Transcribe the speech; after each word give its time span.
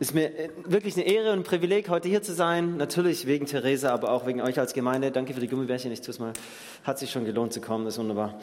ist 0.00 0.14
mir 0.14 0.30
wirklich 0.64 0.96
eine 0.96 1.04
Ehre 1.04 1.30
und 1.30 1.40
ein 1.40 1.44
Privileg, 1.44 1.90
heute 1.90 2.08
hier 2.08 2.22
zu 2.22 2.32
sein. 2.32 2.78
Natürlich 2.78 3.26
wegen 3.26 3.44
Theresa, 3.44 3.92
aber 3.92 4.10
auch 4.10 4.26
wegen 4.26 4.40
euch 4.40 4.58
als 4.58 4.72
Gemeinde. 4.72 5.10
Danke 5.10 5.34
für 5.34 5.40
die 5.40 5.46
Gummibärchen. 5.46 5.92
Ich 5.92 6.00
tue 6.00 6.12
es 6.12 6.18
mal. 6.18 6.32
Hat 6.84 6.98
sich 6.98 7.10
schon 7.10 7.26
gelohnt 7.26 7.52
zu 7.52 7.60
kommen. 7.60 7.84
Das 7.84 7.94
ist 7.94 8.00
wunderbar. 8.00 8.40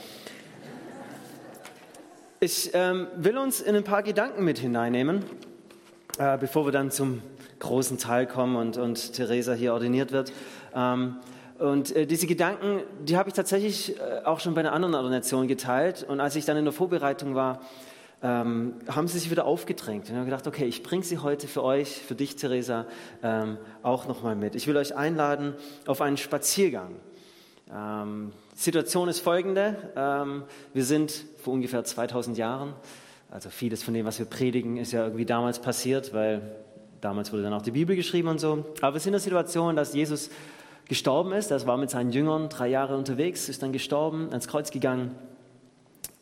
Ich 2.39 2.69
ähm, 2.75 3.07
will 3.15 3.39
uns 3.39 3.59
in 3.59 3.75
ein 3.75 3.83
paar 3.83 4.03
Gedanken 4.03 4.45
mit 4.45 4.59
hineinnehmen, 4.59 5.23
äh, 6.19 6.37
bevor 6.37 6.67
wir 6.67 6.71
dann 6.71 6.91
zum 6.91 7.23
großen 7.57 7.97
Teil 7.97 8.27
kommen 8.27 8.55
und, 8.55 8.77
und 8.77 9.13
Theresa 9.13 9.53
hier 9.53 9.73
ordiniert 9.73 10.11
wird. 10.11 10.31
Ähm, 10.75 11.15
und 11.57 11.95
äh, 11.95 12.05
diese 12.05 12.27
Gedanken, 12.27 12.83
die 13.03 13.17
habe 13.17 13.29
ich 13.29 13.33
tatsächlich 13.33 13.99
äh, 13.99 14.23
auch 14.25 14.41
schon 14.41 14.53
bei 14.53 14.61
einer 14.61 14.73
anderen 14.73 14.93
Ordination 14.93 15.47
geteilt. 15.47 16.05
Und 16.07 16.19
als 16.19 16.35
ich 16.35 16.45
dann 16.45 16.55
in 16.55 16.65
der 16.65 16.73
Vorbereitung 16.73 17.33
war, 17.33 17.61
ähm, 18.23 18.73
haben 18.87 19.07
sie 19.07 19.19
sich 19.19 19.29
wieder 19.29 19.45
aufgedrängt. 19.45 20.09
Und 20.09 20.15
haben 20.15 20.25
gedacht, 20.25 20.47
okay, 20.47 20.65
ich 20.65 20.83
bringe 20.83 21.03
sie 21.03 21.19
heute 21.19 21.47
für 21.47 21.63
euch, 21.63 22.01
für 22.01 22.15
dich, 22.15 22.35
Theresa, 22.35 22.85
ähm, 23.21 23.57
auch 23.83 24.07
nochmal 24.07 24.35
mit. 24.35 24.55
Ich 24.55 24.67
will 24.67 24.77
euch 24.77 24.95
einladen 24.95 25.53
auf 25.85 26.01
einen 26.01 26.17
Spaziergang. 26.17 26.95
Ähm, 27.73 28.31
Situation 28.55 29.07
ist 29.07 29.19
folgende. 29.19 29.75
Ähm, 29.95 30.43
wir 30.73 30.83
sind 30.83 31.25
vor 31.37 31.53
ungefähr 31.53 31.83
2000 31.83 32.37
Jahren, 32.37 32.73
also 33.29 33.49
vieles 33.49 33.83
von 33.83 33.93
dem, 33.93 34.05
was 34.05 34.17
wir 34.19 34.25
predigen, 34.25 34.77
ist 34.77 34.93
ja 34.93 35.03
irgendwie 35.03 35.25
damals 35.25 35.59
passiert, 35.59 36.13
weil 36.13 36.41
damals 37.01 37.31
wurde 37.31 37.43
dann 37.43 37.53
auch 37.53 37.61
die 37.61 37.71
Bibel 37.71 37.95
geschrieben 37.95 38.29
und 38.29 38.39
so. 38.39 38.65
Aber 38.81 38.95
wir 38.95 38.99
sind 38.99 39.09
in 39.09 39.13
der 39.13 39.19
Situation, 39.19 39.75
dass 39.75 39.93
Jesus 39.93 40.31
gestorben 40.85 41.33
ist. 41.33 41.51
Er 41.51 41.63
war 41.67 41.77
mit 41.77 41.91
seinen 41.91 42.11
Jüngern 42.11 42.49
drei 42.49 42.69
Jahre 42.69 42.97
unterwegs, 42.97 43.49
ist 43.49 43.61
dann 43.61 43.73
gestorben, 43.73 44.29
ans 44.29 44.47
Kreuz 44.47 44.71
gegangen 44.71 45.11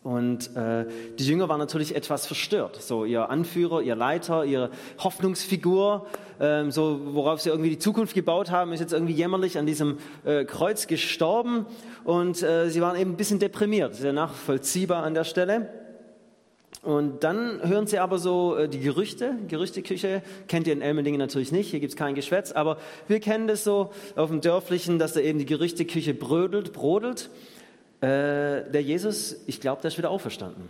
und 0.05 0.55
äh, 0.55 0.86
die 1.18 1.26
Jünger 1.26 1.50
waren 1.50 1.58
natürlich 1.58 1.95
etwas 1.95 2.27
verstört. 2.27 2.80
So 2.80 3.05
ihr 3.05 3.32
Anführer, 3.32 3.82
ihr 3.82 3.96
Leiter, 3.96 4.46
ihre 4.46 4.70
Hoffnungsfigur, 5.00 6.05
ähm, 6.40 6.70
so 6.70 7.02
worauf 7.16 7.41
sie 7.41 7.49
irgendwie 7.49 7.71
die 7.71 7.79
Zukunft 7.79 8.13
gebaut 8.13 8.52
haben, 8.52 8.71
ist 8.71 8.82
jetzt 8.82 8.94
irgendwie 8.94 9.13
jämmerlich 9.13 9.57
an 9.57 9.66
diesem 9.66 9.98
äh, 10.24 10.46
Kreuz 10.46 10.85
gestorben. 10.85 11.66
Und 12.04 12.44
äh, 12.44 12.70
sie 12.70 12.82
waren 12.82 12.96
eben 12.99 13.13
ein 13.13 13.18
bisschen 13.18 13.40
deprimiert. 13.40 13.96
Sehr 13.96 14.13
nachvollziehbar 14.13 15.02
an 15.02 15.16
der 15.16 15.24
Stelle. 15.24 15.70
Und 16.84 17.24
dann 17.24 17.68
hören 17.68 17.88
sie 17.88 17.98
aber 17.98 18.20
so 18.20 18.57
äh, 18.57 18.70
die 18.70 18.82
Gerüchte, 18.82 19.34
Gerüchteküche, 19.48 20.22
kennt 20.48 20.68
ihr 20.68 20.74
in 20.74 20.84
Elmendingen 20.84 21.18
natürlich 21.18 21.51
nicht, 21.51 21.72
hier 21.72 21.79
gibt 21.79 21.94
es 21.94 21.98
kein 21.98 22.13
Geschwätz, 22.13 22.51
aber 22.51 22.77
wir 23.07 23.20
kennen 23.20 23.48
das 23.48 23.63
so 23.63 23.90
auf 24.16 24.29
dem 24.29 24.41
Dörflichen, 24.41 24.99
dass 24.99 25.13
da 25.13 25.20
eben 25.20 25.40
die 25.40 25.48
Gerüchteküche 25.48 26.13
brödelt, 26.13 26.74
brodelt. 26.74 27.32
Äh, 28.55 28.71
der 28.71 28.81
Jesus, 28.81 29.37
ich 29.48 29.59
glaube, 29.59 29.81
der 29.81 29.89
ist 29.89 29.98
wieder 29.98 30.09
auferstanden. 30.09 30.67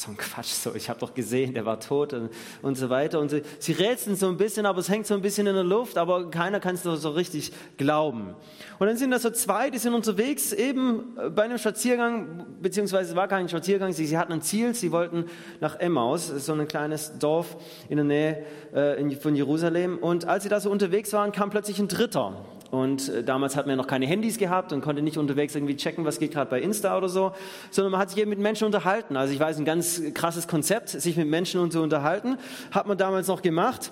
So 0.00 0.10
ein 0.10 0.16
Quatsch, 0.16 0.46
so. 0.46 0.74
Ich 0.74 0.88
habe 0.88 0.98
doch 0.98 1.12
gesehen, 1.12 1.52
der 1.52 1.66
war 1.66 1.78
tot 1.78 2.14
und, 2.14 2.30
und 2.62 2.74
so 2.76 2.88
weiter. 2.88 3.20
Und 3.20 3.28
sie, 3.28 3.42
sie 3.58 3.72
rätseln 3.72 4.16
so 4.16 4.28
ein 4.28 4.38
bisschen, 4.38 4.64
aber 4.64 4.78
es 4.78 4.88
hängt 4.88 5.06
so 5.06 5.12
ein 5.12 5.20
bisschen 5.20 5.46
in 5.46 5.52
der 5.52 5.62
Luft, 5.62 5.98
aber 5.98 6.30
keiner 6.30 6.58
kann 6.58 6.74
es 6.74 6.82
so 6.84 7.10
richtig 7.10 7.52
glauben. 7.76 8.34
Und 8.78 8.86
dann 8.86 8.96
sind 8.96 9.10
da 9.10 9.18
so 9.18 9.28
zwei, 9.28 9.68
die 9.68 9.76
sind 9.76 9.92
unterwegs, 9.92 10.54
eben 10.54 11.18
bei 11.34 11.42
einem 11.42 11.58
Spaziergang, 11.58 12.46
beziehungsweise 12.62 13.10
es 13.10 13.16
war 13.16 13.28
kein 13.28 13.46
Spaziergang, 13.46 13.92
sie, 13.92 14.06
sie 14.06 14.16
hatten 14.16 14.32
ein 14.32 14.40
Ziel, 14.40 14.74
sie 14.74 14.90
wollten 14.90 15.26
nach 15.60 15.78
Emmaus, 15.78 16.28
so 16.28 16.54
ein 16.54 16.66
kleines 16.66 17.18
Dorf 17.18 17.58
in 17.90 17.96
der 17.96 18.06
Nähe 18.06 18.46
äh, 18.72 19.16
von 19.16 19.36
Jerusalem. 19.36 19.98
Und 19.98 20.24
als 20.24 20.44
sie 20.44 20.48
da 20.48 20.60
so 20.60 20.70
unterwegs 20.70 21.12
waren, 21.12 21.30
kam 21.30 21.50
plötzlich 21.50 21.78
ein 21.78 21.88
Dritter 21.88 22.42
und 22.70 23.08
äh, 23.08 23.24
damals 23.24 23.56
hat 23.56 23.66
man 23.66 23.72
ja 23.72 23.76
noch 23.76 23.88
keine 23.88 24.06
Handys 24.06 24.38
gehabt 24.38 24.72
und 24.72 24.80
konnte 24.80 25.02
nicht 25.02 25.18
unterwegs 25.18 25.54
irgendwie 25.54 25.76
checken, 25.76 26.04
was 26.04 26.18
geht 26.18 26.32
gerade 26.32 26.50
bei 26.50 26.60
Insta 26.60 26.96
oder 26.96 27.08
so, 27.08 27.32
sondern 27.70 27.92
man 27.92 28.00
hat 28.00 28.10
sich 28.10 28.18
eben 28.18 28.30
mit 28.30 28.38
Menschen 28.38 28.64
unterhalten. 28.64 29.16
Also 29.16 29.34
ich 29.34 29.40
weiß, 29.40 29.58
ein 29.58 29.64
ganz 29.64 30.00
krasses 30.14 30.46
Konzept, 30.46 30.88
sich 30.88 31.16
mit 31.16 31.28
Menschen 31.28 31.70
so 31.70 31.82
unterhalten, 31.82 32.36
hat 32.70 32.86
man 32.86 32.96
damals 32.96 33.26
noch 33.26 33.42
gemacht. 33.42 33.90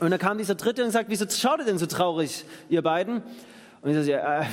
Und 0.00 0.10
dann 0.10 0.18
kam 0.18 0.38
dieser 0.38 0.54
Dritte 0.54 0.84
und 0.84 0.90
sagt, 0.90 1.08
wieso 1.08 1.24
schaut 1.28 1.60
ihr 1.60 1.64
denn 1.64 1.78
so 1.78 1.86
traurig, 1.86 2.44
ihr 2.68 2.82
beiden? 2.82 3.22
Und 3.80 3.90
ich 3.90 3.96
sage, 3.96 4.12
äh, 4.12 4.44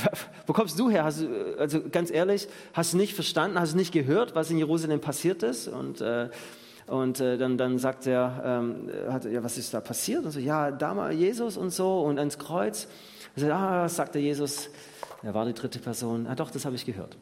wo 0.48 0.54
kommst 0.54 0.80
du 0.80 0.90
her? 0.90 1.04
Hast, 1.04 1.26
also 1.60 1.82
ganz 1.92 2.12
ehrlich, 2.12 2.48
hast 2.74 2.94
du 2.94 2.98
nicht 2.98 3.14
verstanden, 3.16 3.60
hast 3.60 3.74
du 3.74 3.78
nicht 3.78 3.92
gehört, 3.92 4.34
was 4.34 4.50
in 4.50 4.58
Jerusalem 4.58 5.02
passiert 5.02 5.44
ist? 5.44 5.68
Und 5.68 6.02
äh, 6.02 6.30
und 6.88 7.20
dann, 7.20 7.58
dann 7.58 7.80
sagt 7.80 8.06
er, 8.06 8.44
ähm, 8.46 8.92
ja, 9.32 9.44
was 9.44 9.58
ist 9.58 9.74
da 9.74 9.82
passiert? 9.82 10.24
Und 10.24 10.30
so, 10.30 10.40
ja, 10.40 10.70
damals 10.70 11.16
Jesus 11.16 11.58
und 11.58 11.72
so 11.72 12.02
und 12.02 12.20
ans 12.20 12.38
Kreuz. 12.38 12.88
Sagt, 13.36 13.52
ah, 13.52 13.90
sagte 13.90 14.20
Jesus, 14.20 14.70
er 15.24 15.34
war 15.34 15.46
die 15.46 15.54
dritte 15.54 15.80
Person. 15.80 16.28
Ah, 16.28 16.36
doch, 16.36 16.52
das 16.52 16.66
habe 16.66 16.76
ich 16.76 16.86
gehört. 16.86 17.18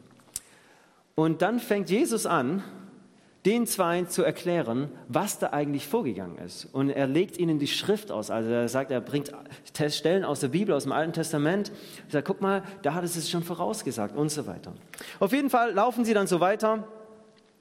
Und 1.14 1.42
dann 1.42 1.60
fängt 1.60 1.90
Jesus 1.90 2.26
an, 2.26 2.62
den 3.44 3.66
zwei 3.66 4.04
zu 4.04 4.22
erklären, 4.22 4.90
was 5.08 5.38
da 5.38 5.50
eigentlich 5.50 5.86
vorgegangen 5.86 6.38
ist. 6.38 6.64
Und 6.72 6.88
er 6.88 7.06
legt 7.06 7.36
ihnen 7.36 7.58
die 7.58 7.66
Schrift 7.66 8.10
aus. 8.10 8.30
Also 8.30 8.48
er 8.50 8.68
sagt, 8.68 8.90
er 8.90 9.02
bringt 9.02 9.32
Stellen 9.88 10.24
aus 10.24 10.40
der 10.40 10.48
Bibel, 10.48 10.74
aus 10.74 10.84
dem 10.84 10.92
Alten 10.92 11.12
Testament. 11.12 11.70
Er 12.08 12.12
sagt, 12.12 12.26
guck 12.26 12.40
mal, 12.40 12.62
da 12.82 12.94
hat 12.94 13.04
es 13.04 13.16
es 13.16 13.30
schon 13.30 13.42
vorausgesagt 13.42 14.16
und 14.16 14.30
so 14.30 14.46
weiter. 14.46 14.72
Auf 15.20 15.32
jeden 15.32 15.50
Fall 15.50 15.72
laufen 15.72 16.06
sie 16.06 16.14
dann 16.14 16.26
so 16.26 16.40
weiter. 16.40 16.88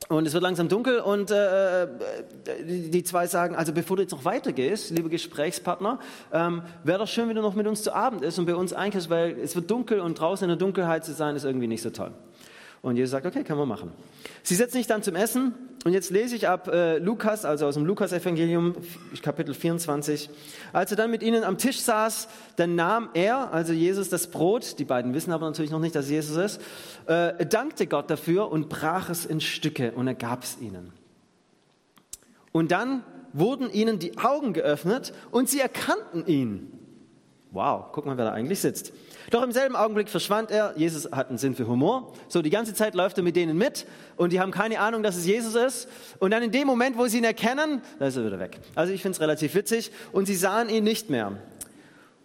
Und 0.09 0.27
es 0.27 0.33
wird 0.33 0.43
langsam 0.43 0.67
dunkel 0.67 0.99
und 0.99 1.31
äh, 1.31 1.83
äh, 1.83 1.87
die 2.65 3.03
zwei 3.03 3.25
sagen, 3.27 3.55
also 3.55 3.71
bevor 3.71 3.97
du 3.97 4.03
jetzt 4.03 4.11
noch 4.11 4.25
weitergehst, 4.25 4.91
liebe 4.91 5.09
Gesprächspartner, 5.09 5.99
ähm, 6.31 6.63
wäre 6.83 6.99
doch 6.99 7.07
schön, 7.07 7.29
wenn 7.29 7.35
du 7.35 7.41
noch 7.41 7.55
mit 7.55 7.67
uns 7.67 7.83
zu 7.83 7.93
Abend 7.93 8.21
isst 8.21 8.37
und 8.37 8.45
bei 8.45 8.55
uns 8.55 8.73
einkehrst, 8.73 9.09
weil 9.09 9.37
es 9.39 9.55
wird 9.55 9.71
dunkel 9.71 10.01
und 10.01 10.19
draußen 10.19 10.43
in 10.43 10.49
der 10.49 10.57
Dunkelheit 10.57 11.05
zu 11.05 11.13
sein, 11.13 11.35
ist 11.35 11.45
irgendwie 11.45 11.67
nicht 11.67 11.81
so 11.81 11.89
toll. 11.89 12.11
Und 12.83 12.97
Jesus 12.97 13.11
sagt, 13.11 13.25
okay, 13.25 13.45
kann 13.45 13.57
man 13.57 13.67
machen. 13.67 13.93
Sie 14.43 14.55
setzen 14.55 14.73
sich 14.73 14.87
dann 14.87 15.01
zum 15.01 15.15
Essen 15.15 15.53
und 15.85 15.93
jetzt 15.93 16.09
lese 16.09 16.35
ich 16.35 16.49
ab 16.49 16.67
äh, 16.67 16.97
Lukas, 16.97 17.45
also 17.45 17.65
aus 17.65 17.75
dem 17.75 17.85
Lukas-Evangelium, 17.85 18.75
Kapitel 19.21 19.53
24. 19.53 20.29
Als 20.73 20.91
er 20.91 20.97
dann 20.97 21.09
mit 21.09 21.23
ihnen 21.23 21.45
am 21.45 21.57
Tisch 21.57 21.79
saß, 21.79 22.27
dann 22.57 22.75
nahm 22.75 23.07
er, 23.13 23.53
also 23.53 23.71
Jesus, 23.71 24.09
das 24.09 24.27
Brot, 24.27 24.79
die 24.79 24.83
beiden 24.83 25.13
wissen 25.13 25.31
aber 25.31 25.45
natürlich 25.45 25.71
noch 25.71 25.79
nicht, 25.79 25.95
dass 25.95 26.09
Jesus 26.09 26.35
ist, 26.35 26.61
äh, 27.07 27.45
dankte 27.45 27.87
Gott 27.87 28.09
dafür 28.09 28.51
und 28.51 28.67
brach 28.67 29.09
es 29.09 29.25
in 29.25 29.39
Stücke 29.39 29.93
und 29.93 30.05
er 30.07 30.15
gab 30.15 30.43
es 30.43 30.57
ihnen. 30.59 30.91
Und 32.51 32.71
dann 32.71 33.05
wurden 33.31 33.71
ihnen 33.71 33.97
die 33.97 34.17
Augen 34.17 34.51
geöffnet 34.51 35.13
und 35.31 35.47
sie 35.47 35.61
erkannten 35.61 36.27
ihn. 36.27 36.69
Wow, 37.51 37.93
guck 37.93 38.05
mal, 38.05 38.17
wer 38.17 38.25
da 38.25 38.33
eigentlich 38.33 38.59
sitzt. 38.59 38.91
Doch 39.33 39.41
im 39.41 39.51
selben 39.51 39.75
Augenblick 39.75 40.09
verschwand 40.09 40.51
er. 40.51 40.75
Jesus 40.77 41.11
hat 41.11 41.29
einen 41.29 41.39
Sinn 41.39 41.55
für 41.55 41.65
Humor. 41.65 42.13
So, 42.27 42.43
die 42.43 42.51
ganze 42.51 42.75
Zeit 42.75 42.93
läuft 42.93 43.17
er 43.17 43.23
mit 43.23 43.35
denen 43.35 43.57
mit 43.57 43.87
und 44.15 44.31
die 44.31 44.39
haben 44.39 44.51
keine 44.51 44.79
Ahnung, 44.79 45.01
dass 45.01 45.15
es 45.15 45.25
Jesus 45.25 45.55
ist. 45.55 45.89
Und 46.19 46.29
dann 46.29 46.43
in 46.43 46.51
dem 46.51 46.67
Moment, 46.67 46.99
wo 46.99 47.07
sie 47.07 47.17
ihn 47.17 47.23
erkennen, 47.23 47.81
da 47.97 48.05
ist 48.05 48.15
er 48.15 48.27
wieder 48.27 48.37
weg. 48.37 48.59
Also 48.75 48.93
ich 48.93 49.01
finde 49.01 49.15
es 49.15 49.21
relativ 49.21 49.55
witzig. 49.55 49.91
Und 50.11 50.27
sie 50.27 50.35
sahen 50.35 50.69
ihn 50.69 50.83
nicht 50.83 51.09
mehr. 51.09 51.31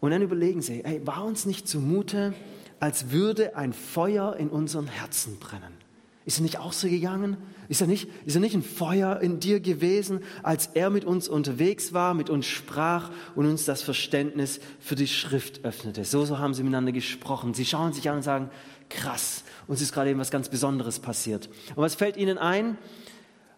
Und 0.01 0.11
dann 0.11 0.21
überlegen 0.21 0.61
sie, 0.61 0.85
ey, 0.85 1.01
war 1.07 1.25
uns 1.25 1.47
nicht 1.47 1.67
zumute, 1.67 2.35
als 2.79 3.11
würde 3.11 3.57
ein 3.57 3.73
Feuer 3.73 4.37
in 4.37 4.51
unseren 4.51 4.87
Herzen 4.87 5.39
brennen? 5.39 5.88
Ist 6.29 6.41
er 6.41 6.43
nicht 6.43 6.59
auch 6.59 6.75
so 6.75 6.89
gegangen? 6.89 7.39
Ist 7.71 7.81
er 7.81 7.87
nicht, 7.87 8.07
ist 8.27 8.35
er 8.35 8.43
nicht 8.43 8.55
ein 8.55 8.63
Feuer 8.63 9.19
in 9.23 9.41
dir 9.41 9.61
gewesen, 9.61 10.21
als 10.43 10.67
er 10.75 10.91
mit 10.91 11.07
uns 11.07 11.27
unterwegs 11.27 11.95
war, 11.95 12.13
mit 12.13 12.29
uns 12.29 12.45
sprach 12.45 13.11
und 13.35 13.47
uns 13.47 13.65
das 13.65 13.81
Verständnis 13.81 14.61
für 14.79 14.95
die 14.95 15.07
Schrift 15.07 15.65
öffnete? 15.65 16.05
So, 16.05 16.27
so 16.27 16.39
haben 16.39 16.53
sie 16.53 16.65
miteinander 16.65 16.93
gesprochen. 16.93 17.55
Sie 17.55 17.65
schauen 17.65 17.95
sich 17.95 18.11
an 18.11 18.17
und 18.17 18.23
sagen, 18.25 18.51
krass, 18.91 19.43
uns 19.69 19.81
ist 19.81 19.95
gerade 19.95 20.11
eben 20.11 20.21
was 20.21 20.31
ganz 20.31 20.51
Besonderes 20.51 20.99
passiert. 20.99 21.49
Und 21.71 21.83
was 21.83 21.95
fällt 21.95 22.19
ihnen 22.19 22.37
ein? 22.37 22.77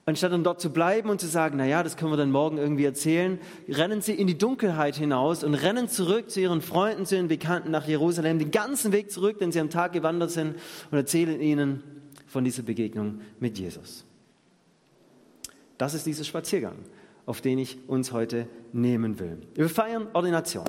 Anstatt 0.07 0.31
dann 0.31 0.45
dort 0.45 0.61
zu 0.61 0.71
bleiben 0.71 1.11
und 1.11 1.21
zu 1.21 1.27
sagen, 1.27 1.57
na 1.59 1.67
ja, 1.67 1.83
das 1.83 1.97
können 1.97 2.13
wir 2.13 2.17
dann 2.17 2.31
morgen 2.31 2.57
irgendwie 2.57 2.85
erzählen, 2.85 3.41
rennen 3.69 4.01
sie 4.01 4.15
in 4.15 4.29
die 4.29 4.39
Dunkelheit 4.39 4.95
hinaus 4.95 5.43
und 5.43 5.55
rennen 5.55 5.89
zurück 5.89 6.31
zu 6.31 6.41
ihren 6.41 6.63
Freunden, 6.63 7.05
zu 7.05 7.17
ihren 7.17 7.27
Bekannten 7.27 7.73
nach 7.73 7.89
Jerusalem, 7.89 8.39
den 8.39 8.53
ganzen 8.53 8.93
Weg 8.93 9.11
zurück, 9.11 9.41
den 9.41 9.51
sie 9.51 9.59
am 9.59 9.71
Tag 9.71 9.93
gewandert 9.93 10.31
sind 10.31 10.55
und 10.93 10.97
erzählen 10.97 11.41
ihnen, 11.41 11.83
von 12.31 12.45
dieser 12.45 12.63
Begegnung 12.63 13.21
mit 13.41 13.59
Jesus. 13.59 14.05
Das 15.79 15.95
ist 15.95 16.07
dieser 16.07 16.25
Spaziergang, 16.25 16.77
auf 17.27 17.41
den 17.41 17.59
ich 17.59 17.79
uns 17.89 18.13
heute 18.13 18.47
nehmen 18.73 19.19
will. 19.19 19.39
Wir 19.55 19.69
feiern 19.69 20.07
Ordination. 20.13 20.65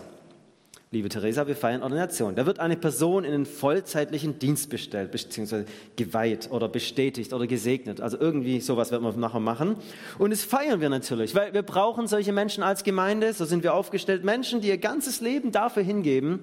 Liebe 0.90 1.08
Theresa, 1.08 1.48
wir 1.48 1.56
feiern 1.56 1.84
Ordination. 1.84 2.36
Da 2.36 2.46
wird 2.46 2.60
eine 2.60 2.76
Person 2.76 3.24
in 3.24 3.32
den 3.32 3.46
vollzeitlichen 3.46 4.40
Dienst 4.40 4.70
bestellt, 4.70 5.12
beziehungsweise 5.12 5.66
geweiht 5.96 6.50
oder 6.52 6.68
bestätigt 6.68 7.32
oder 7.32 7.46
gesegnet. 7.46 8.02
Also 8.02 8.20
irgendwie 8.20 8.60
sowas 8.60 8.92
werden 8.92 9.04
wir 9.04 9.14
nachher 9.14 9.40
machen. 9.40 9.76
Und 10.18 10.32
das 10.32 10.44
feiern 10.44 10.82
wir 10.82 10.90
natürlich, 10.90 11.36
weil 11.36 11.54
wir 11.54 11.62
brauchen 11.62 12.08
solche 12.08 12.34
Menschen 12.34 12.64
als 12.64 12.84
Gemeinde. 12.84 13.32
So 13.34 13.46
sind 13.46 13.64
wir 13.64 13.76
aufgestellt. 13.76 14.26
Menschen, 14.26 14.62
die 14.62 14.68
ihr 14.68 14.80
ganzes 14.80 15.22
Leben 15.22 15.52
dafür 15.52 15.84
hingeben 15.84 16.40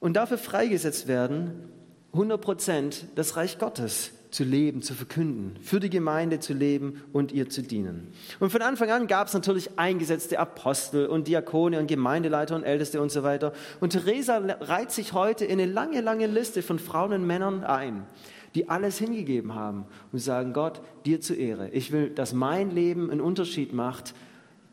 und 0.00 0.14
dafür 0.14 0.38
freigesetzt 0.38 1.08
werden, 1.08 1.68
100 2.12 2.40
Prozent 2.40 3.04
das 3.14 3.36
Reich 3.36 3.58
Gottes 3.58 4.10
zu 4.30 4.44
leben, 4.44 4.82
zu 4.82 4.94
verkünden, 4.94 5.56
für 5.62 5.78
die 5.78 5.90
Gemeinde 5.90 6.40
zu 6.40 6.54
leben 6.54 7.02
und 7.12 7.32
ihr 7.32 7.50
zu 7.50 7.62
dienen. 7.62 8.12
Und 8.40 8.50
von 8.50 8.62
Anfang 8.62 8.90
an 8.90 9.06
gab 9.06 9.28
es 9.28 9.34
natürlich 9.34 9.78
eingesetzte 9.78 10.38
Apostel 10.38 11.06
und 11.06 11.28
Diakone 11.28 11.78
und 11.78 11.86
Gemeindeleiter 11.86 12.56
und 12.56 12.64
Älteste 12.64 13.02
und 13.02 13.10
so 13.10 13.22
weiter. 13.22 13.52
Und 13.80 13.90
Theresa 13.90 14.38
reiht 14.60 14.90
sich 14.90 15.12
heute 15.12 15.44
in 15.44 15.60
eine 15.60 15.70
lange, 15.70 16.00
lange 16.00 16.26
Liste 16.26 16.62
von 16.62 16.78
Frauen 16.78 17.12
und 17.12 17.26
Männern 17.26 17.64
ein, 17.64 18.06
die 18.54 18.68
alles 18.70 18.98
hingegeben 18.98 19.54
haben 19.54 19.84
und 20.12 20.18
sagen, 20.18 20.54
Gott, 20.54 20.80
dir 21.04 21.20
zu 21.20 21.34
Ehre. 21.34 21.68
Ich 21.70 21.92
will, 21.92 22.08
dass 22.08 22.32
mein 22.32 22.70
Leben 22.70 23.10
einen 23.10 23.20
Unterschied 23.20 23.72
macht 23.72 24.14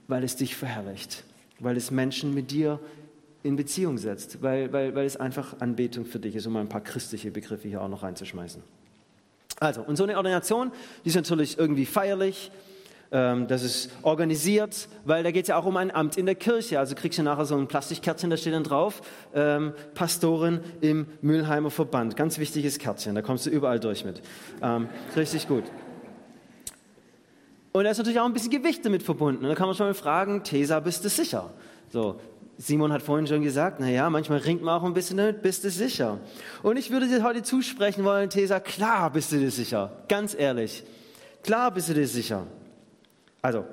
weil 0.09 0.23
es 0.23 0.35
dich 0.35 0.55
verherrlicht, 0.55 1.23
weil 1.59 1.77
es 1.77 1.91
Menschen 1.91 2.33
mit 2.33 2.51
dir 2.51 2.79
in 3.43 3.55
Beziehung 3.55 3.97
setzt, 3.97 4.41
weil, 4.41 4.71
weil, 4.73 4.95
weil 4.95 5.05
es 5.05 5.17
einfach 5.17 5.59
Anbetung 5.59 6.05
für 6.05 6.19
dich 6.19 6.35
ist, 6.35 6.45
um 6.45 6.55
ein 6.57 6.69
paar 6.69 6.81
christliche 6.81 7.31
Begriffe 7.31 7.67
hier 7.67 7.81
auch 7.81 7.87
noch 7.87 8.03
reinzuschmeißen. 8.03 8.61
Also, 9.59 9.81
und 9.81 9.95
so 9.95 10.03
eine 10.03 10.17
Ordination, 10.17 10.71
die 11.03 11.09
ist 11.09 11.15
natürlich 11.15 11.57
irgendwie 11.57 11.85
feierlich, 11.85 12.51
ähm, 13.11 13.47
das 13.47 13.63
ist 13.63 13.89
organisiert, 14.03 14.87
weil 15.03 15.23
da 15.23 15.31
geht 15.31 15.43
es 15.43 15.49
ja 15.49 15.57
auch 15.57 15.65
um 15.65 15.77
ein 15.77 15.93
Amt 15.93 16.17
in 16.17 16.25
der 16.25 16.35
Kirche. 16.35 16.79
Also 16.79 16.95
kriegst 16.95 17.17
du 17.17 17.23
nachher 17.23 17.45
so 17.45 17.57
ein 17.57 17.67
Plastikkärtchen, 17.67 18.29
da 18.29 18.37
steht 18.37 18.53
dann 18.53 18.63
drauf, 18.63 19.01
ähm, 19.33 19.73
Pastorin 19.95 20.59
im 20.81 21.07
Mülheimer 21.21 21.71
Verband. 21.71 22.15
Ganz 22.15 22.37
wichtiges 22.37 22.77
Kärtchen, 22.77 23.15
da 23.15 23.21
kommst 23.21 23.45
du 23.45 23.49
überall 23.49 23.79
durch 23.79 24.05
mit. 24.05 24.21
Ähm, 24.61 24.89
richtig 25.15 25.47
gut. 25.47 25.63
Und 27.71 27.83
da 27.83 27.91
ist 27.91 27.97
natürlich 27.97 28.19
auch 28.19 28.25
ein 28.25 28.33
bisschen 28.33 28.51
Gewicht 28.51 28.85
damit 28.85 29.03
verbunden. 29.03 29.43
Und 29.43 29.49
da 29.49 29.55
kann 29.55 29.67
man 29.67 29.75
schon 29.75 29.87
mal 29.87 29.93
fragen, 29.93 30.43
Tesa, 30.43 30.79
bist 30.79 31.03
du 31.03 31.09
sicher? 31.09 31.51
So, 31.91 32.19
Simon 32.61 32.91
hat 32.91 33.01
vorhin 33.01 33.25
schon 33.25 33.41
gesagt, 33.41 33.79
naja, 33.79 34.09
manchmal 34.09 34.39
ringt 34.39 34.61
man 34.61 34.77
auch 34.77 34.83
ein 34.83 34.93
bisschen 34.93 35.15
damit, 35.15 35.41
bist 35.41 35.63
du 35.63 35.69
sicher? 35.69 36.19
Und 36.61 36.75
ich 36.75 36.91
würde 36.91 37.07
dir 37.07 37.23
heute 37.23 37.41
zusprechen 37.41 38.03
wollen, 38.03 38.29
Tesa, 38.29 38.59
klar 38.59 39.09
bist 39.11 39.31
du 39.31 39.39
dir 39.39 39.49
sicher. 39.49 40.03
Ganz 40.09 40.35
ehrlich. 40.37 40.83
Klar 41.41 41.71
bist 41.71 41.87
du 41.87 41.93
dir 41.93 42.05
sicher. 42.05 42.45
Also, 43.41 43.63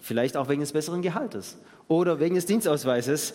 vielleicht 0.00 0.36
auch 0.36 0.48
wegen 0.48 0.60
des 0.60 0.72
besseren 0.72 1.02
Gehaltes 1.02 1.56
oder 1.86 2.18
wegen 2.18 2.34
des 2.34 2.44
Dienstausweises. 2.46 3.34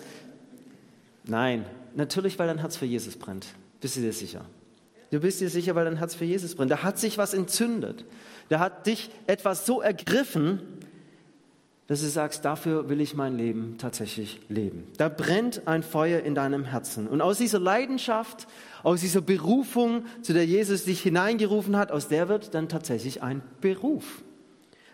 Nein, 1.24 1.66
natürlich, 1.96 2.38
weil 2.38 2.48
dein 2.48 2.60
Herz 2.60 2.76
für 2.76 2.86
Jesus 2.86 3.16
brennt. 3.16 3.48
Bist 3.80 3.96
du 3.96 4.02
dir 4.02 4.12
sicher? 4.12 4.44
Du 5.10 5.22
bist 5.22 5.40
dir 5.40 5.50
sicher, 5.50 5.74
weil 5.76 5.86
dein 5.86 5.96
Herz 5.96 6.16
für 6.16 6.26
Jesus 6.26 6.54
brennt. 6.54 6.70
Da 6.70 6.84
hat 6.84 7.00
sich 7.00 7.18
was 7.18 7.34
entzündet. 7.34 8.04
Da 8.50 8.60
hat 8.60 8.86
dich 8.86 9.10
etwas 9.26 9.66
so 9.66 9.80
ergriffen, 9.80 10.60
dass 11.88 12.02
du 12.02 12.08
sagst, 12.08 12.44
dafür 12.44 12.90
will 12.90 13.00
ich 13.00 13.16
mein 13.16 13.38
Leben 13.38 13.76
tatsächlich 13.78 14.42
leben. 14.50 14.84
Da 14.98 15.08
brennt 15.08 15.68
ein 15.68 15.84
Feuer 15.84 16.20
in 16.20 16.36
deinem 16.36 16.66
Herzen. 16.66 17.08
Und 17.08 17.22
aus 17.22 17.38
dieser 17.38 17.60
Leidenschaft, 17.60 18.48
aus 18.84 19.00
dieser 19.00 19.22
Berufung, 19.22 20.06
zu 20.22 20.34
der 20.34 20.46
Jesus 20.46 20.84
dich 20.84 21.02
hineingerufen 21.02 21.78
hat, 21.78 21.92
aus 21.92 22.10
der 22.10 22.28
wird 22.28 22.54
dann 22.54 22.68
tatsächlich 22.68 23.24
ein 23.24 23.42
Beruf. 23.62 24.22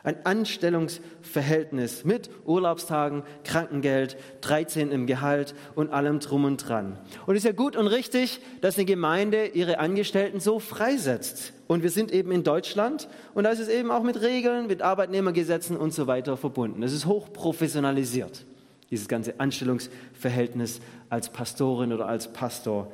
Ein 0.03 0.25
Anstellungsverhältnis 0.25 2.03
mit 2.03 2.29
Urlaubstagen, 2.45 3.23
Krankengeld, 3.45 4.17
13 4.41 4.91
im 4.91 5.07
Gehalt 5.07 5.55
und 5.75 5.93
allem 5.93 6.19
drum 6.19 6.43
und 6.43 6.57
dran. 6.57 6.99
Und 7.25 7.35
es 7.35 7.45
ist 7.45 7.45
ja 7.45 7.53
gut 7.53 7.77
und 7.77 7.87
richtig, 7.87 8.41
dass 8.59 8.77
eine 8.77 8.83
Gemeinde 8.83 9.47
ihre 9.47 9.79
Angestellten 9.79 10.41
so 10.41 10.59
freisetzt. 10.59 11.53
Und 11.67 11.83
wir 11.83 11.89
sind 11.89 12.11
eben 12.11 12.33
in 12.33 12.43
Deutschland 12.43 13.07
und 13.33 13.45
da 13.45 13.51
ist 13.51 13.59
es 13.59 13.69
eben 13.69 13.91
auch 13.91 14.03
mit 14.03 14.21
Regeln, 14.21 14.67
mit 14.67 14.81
Arbeitnehmergesetzen 14.81 15.77
und 15.77 15.93
so 15.93 16.05
weiter 16.05 16.35
verbunden. 16.35 16.83
Es 16.83 16.91
ist 16.91 17.05
hochprofessionalisiert, 17.05 18.45
dieses 18.91 19.07
ganze 19.07 19.39
Anstellungsverhältnis 19.39 20.81
als 21.09 21.29
Pastorin 21.29 21.93
oder 21.93 22.07
als 22.07 22.33
Pastor 22.33 22.91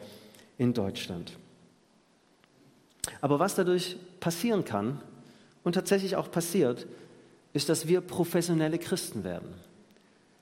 in 0.59 0.75
Deutschland. 0.75 1.33
Aber 3.21 3.39
was 3.39 3.55
dadurch 3.55 3.97
passieren 4.19 4.63
kann, 4.63 5.01
und 5.63 5.73
tatsächlich 5.73 6.15
auch 6.15 6.31
passiert, 6.31 6.87
ist, 7.53 7.69
dass 7.69 7.87
wir 7.87 8.01
professionelle 8.01 8.77
Christen 8.77 9.23
werden. 9.23 9.53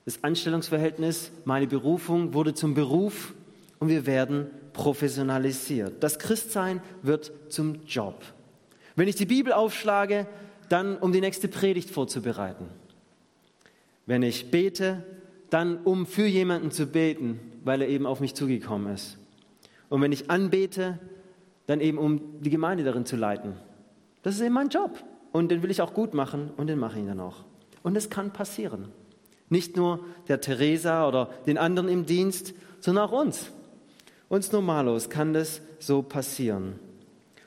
Das 0.04 0.24
Anstellungsverhältnis, 0.24 1.30
meine 1.44 1.66
Berufung 1.66 2.34
wurde 2.34 2.54
zum 2.54 2.74
Beruf 2.74 3.34
und 3.78 3.88
wir 3.88 4.06
werden 4.06 4.46
professionalisiert. 4.72 6.02
Das 6.02 6.18
Christsein 6.18 6.80
wird 7.02 7.32
zum 7.48 7.84
Job. 7.86 8.22
Wenn 8.96 9.08
ich 9.08 9.16
die 9.16 9.26
Bibel 9.26 9.52
aufschlage, 9.52 10.26
dann 10.68 10.96
um 10.96 11.12
die 11.12 11.20
nächste 11.20 11.48
Predigt 11.48 11.90
vorzubereiten. 11.90 12.66
Wenn 14.06 14.22
ich 14.22 14.50
bete, 14.50 15.04
dann 15.50 15.78
um 15.78 16.06
für 16.06 16.26
jemanden 16.26 16.70
zu 16.70 16.86
beten, 16.86 17.40
weil 17.64 17.82
er 17.82 17.88
eben 17.88 18.06
auf 18.06 18.20
mich 18.20 18.34
zugekommen 18.34 18.92
ist. 18.94 19.18
Und 19.88 20.00
wenn 20.02 20.12
ich 20.12 20.30
anbete, 20.30 20.98
dann 21.66 21.80
eben 21.80 21.98
um 21.98 22.40
die 22.40 22.50
Gemeinde 22.50 22.84
darin 22.84 23.04
zu 23.04 23.16
leiten. 23.16 23.54
Das 24.28 24.34
ist 24.34 24.42
eben 24.42 24.56
mein 24.56 24.68
Job 24.68 25.02
und 25.32 25.50
den 25.50 25.62
will 25.62 25.70
ich 25.70 25.80
auch 25.80 25.94
gut 25.94 26.12
machen 26.12 26.50
und 26.58 26.66
den 26.66 26.78
mache 26.78 26.98
ich 26.98 27.06
dann 27.06 27.18
auch. 27.18 27.46
Und 27.82 27.96
es 27.96 28.10
kann 28.10 28.30
passieren. 28.30 28.92
Nicht 29.48 29.74
nur 29.74 30.00
der 30.28 30.42
Theresa 30.42 31.08
oder 31.08 31.30
den 31.46 31.56
anderen 31.56 31.88
im 31.88 32.04
Dienst, 32.04 32.52
sondern 32.78 33.08
auch 33.08 33.12
uns. 33.12 33.50
Uns 34.28 34.52
Normalos 34.52 35.08
kann 35.08 35.32
das 35.32 35.62
so 35.78 36.02
passieren. 36.02 36.78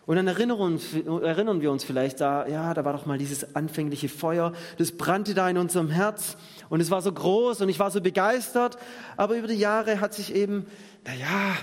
Und 0.08 0.16
dann 0.16 0.26
erinnern, 0.26 0.80
erinnern, 1.22 1.62
wir 1.62 1.72
uns 1.72 1.84
vielleicht 1.84 2.20
da, 2.20 2.48
ja, 2.48 2.74
da 2.74 2.84
war 2.84 2.94
doch 2.94 3.06
mal 3.06 3.20
dieses 3.20 3.56
anfängliche 3.56 4.10
Feuer, 4.10 4.52
das 4.80 4.92
brannte 4.92 5.36
da 5.36 5.48
in 5.48 5.60
unserem 5.60 5.90
Herz 5.90 6.36
und 6.70 6.82
es 6.82 6.90
war 6.90 7.04
so 7.04 7.12
groß 7.12 7.62
und 7.62 7.70
ich 7.70 7.78
war 7.78 7.92
so 7.92 8.02
begeistert, 8.02 8.80
aber 9.18 9.38
über 9.38 9.48
die 9.48 9.54
Jahre 9.54 10.02
hat 10.02 10.16
sich 10.16 10.34
eben, 10.34 10.66
naja, 11.06 11.58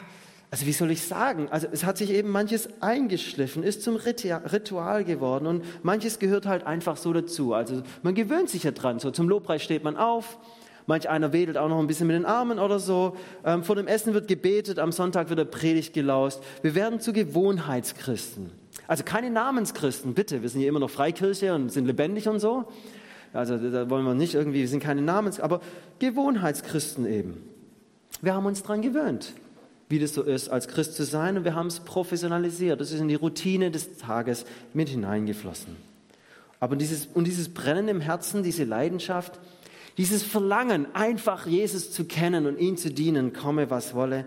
also 0.50 0.64
wie 0.64 0.72
soll 0.72 0.90
ich 0.90 1.02
sagen? 1.02 1.48
Also 1.50 1.66
es 1.70 1.84
hat 1.84 1.98
sich 1.98 2.10
eben 2.10 2.30
manches 2.30 2.68
eingeschliffen, 2.80 3.62
ist 3.62 3.82
zum 3.82 3.96
Ritual 3.96 5.04
geworden 5.04 5.46
und 5.46 5.84
manches 5.84 6.18
gehört 6.18 6.46
halt 6.46 6.66
einfach 6.66 6.96
so 6.96 7.12
dazu. 7.12 7.52
Also 7.52 7.82
man 8.02 8.14
gewöhnt 8.14 8.48
sich 8.48 8.62
ja 8.62 8.70
dran. 8.70 8.98
So 8.98 9.10
zum 9.10 9.28
Lobpreis 9.28 9.62
steht 9.62 9.84
man 9.84 9.98
auf, 9.98 10.38
manch 10.86 11.10
einer 11.10 11.34
wedelt 11.34 11.58
auch 11.58 11.68
noch 11.68 11.78
ein 11.78 11.86
bisschen 11.86 12.06
mit 12.06 12.16
den 12.16 12.24
Armen 12.24 12.58
oder 12.58 12.78
so. 12.78 13.14
Ähm, 13.44 13.62
vor 13.62 13.76
dem 13.76 13.86
Essen 13.86 14.14
wird 14.14 14.26
gebetet, 14.26 14.78
am 14.78 14.90
Sonntag 14.90 15.28
wird 15.28 15.38
der 15.38 15.44
Predigt 15.44 15.92
gelaust. 15.92 16.42
Wir 16.62 16.74
werden 16.74 16.98
zu 17.00 17.12
Gewohnheitschristen. 17.12 18.50
Also 18.86 19.04
keine 19.04 19.28
Namenschristen, 19.28 20.14
bitte. 20.14 20.40
Wir 20.40 20.48
sind 20.48 20.60
hier 20.60 20.70
immer 20.70 20.80
noch 20.80 20.88
Freikirche 20.88 21.54
und 21.54 21.70
sind 21.70 21.84
lebendig 21.84 22.26
und 22.26 22.40
so. 22.40 22.64
Also 23.34 23.58
da 23.58 23.90
wollen 23.90 24.06
wir 24.06 24.14
nicht 24.14 24.32
irgendwie, 24.32 24.60
wir 24.60 24.68
sind 24.68 24.82
keine 24.82 25.02
Namens, 25.02 25.40
aber 25.40 25.60
Gewohnheitschristen 25.98 27.04
eben. 27.04 27.42
Wir 28.22 28.34
haben 28.34 28.46
uns 28.46 28.62
dran 28.62 28.80
gewöhnt 28.80 29.34
wie 29.88 29.98
das 29.98 30.14
so 30.14 30.22
ist, 30.22 30.48
als 30.48 30.68
Christ 30.68 30.94
zu 30.94 31.04
sein. 31.04 31.38
Und 31.38 31.44
wir 31.44 31.54
haben 31.54 31.68
es 31.68 31.80
professionalisiert. 31.80 32.80
Das 32.80 32.92
ist 32.92 33.00
in 33.00 33.08
die 33.08 33.14
Routine 33.14 33.70
des 33.70 33.96
Tages 33.96 34.44
mit 34.74 34.88
hineingeflossen. 34.88 35.76
Aber 36.60 36.76
dieses, 36.76 37.06
und 37.06 37.24
dieses 37.26 37.48
Brennen 37.48 37.88
im 37.88 38.00
Herzen, 38.00 38.42
diese 38.42 38.64
Leidenschaft, 38.64 39.38
dieses 39.96 40.22
Verlangen, 40.22 40.86
einfach 40.94 41.46
Jesus 41.46 41.90
zu 41.90 42.04
kennen 42.04 42.46
und 42.46 42.58
ihn 42.58 42.76
zu 42.76 42.90
dienen, 42.90 43.32
komme 43.32 43.70
was 43.70 43.94
wolle, 43.94 44.26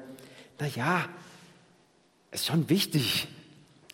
na 0.60 0.68
ja, 0.68 1.06
ist 2.32 2.46
schon 2.46 2.70
wichtig. 2.70 3.28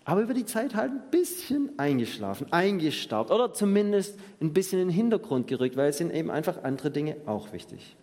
Aber 0.05 0.21
über 0.21 0.33
die 0.33 0.45
Zeit 0.45 0.75
halt 0.75 0.91
ein 0.91 1.01
bisschen 1.11 1.77
eingeschlafen, 1.77 2.51
eingestaubt 2.51 3.29
oder 3.29 3.53
zumindest 3.53 4.17
ein 4.39 4.53
bisschen 4.53 4.79
in 4.79 4.87
den 4.87 4.95
Hintergrund 4.95 5.47
gerückt, 5.47 5.75
weil 5.75 5.89
es 5.89 5.97
sind 5.97 6.13
eben 6.13 6.31
einfach 6.31 6.63
andere 6.63 6.92
Dinge 6.92 7.18
auch 7.25 7.51
wichtig. 7.51 7.95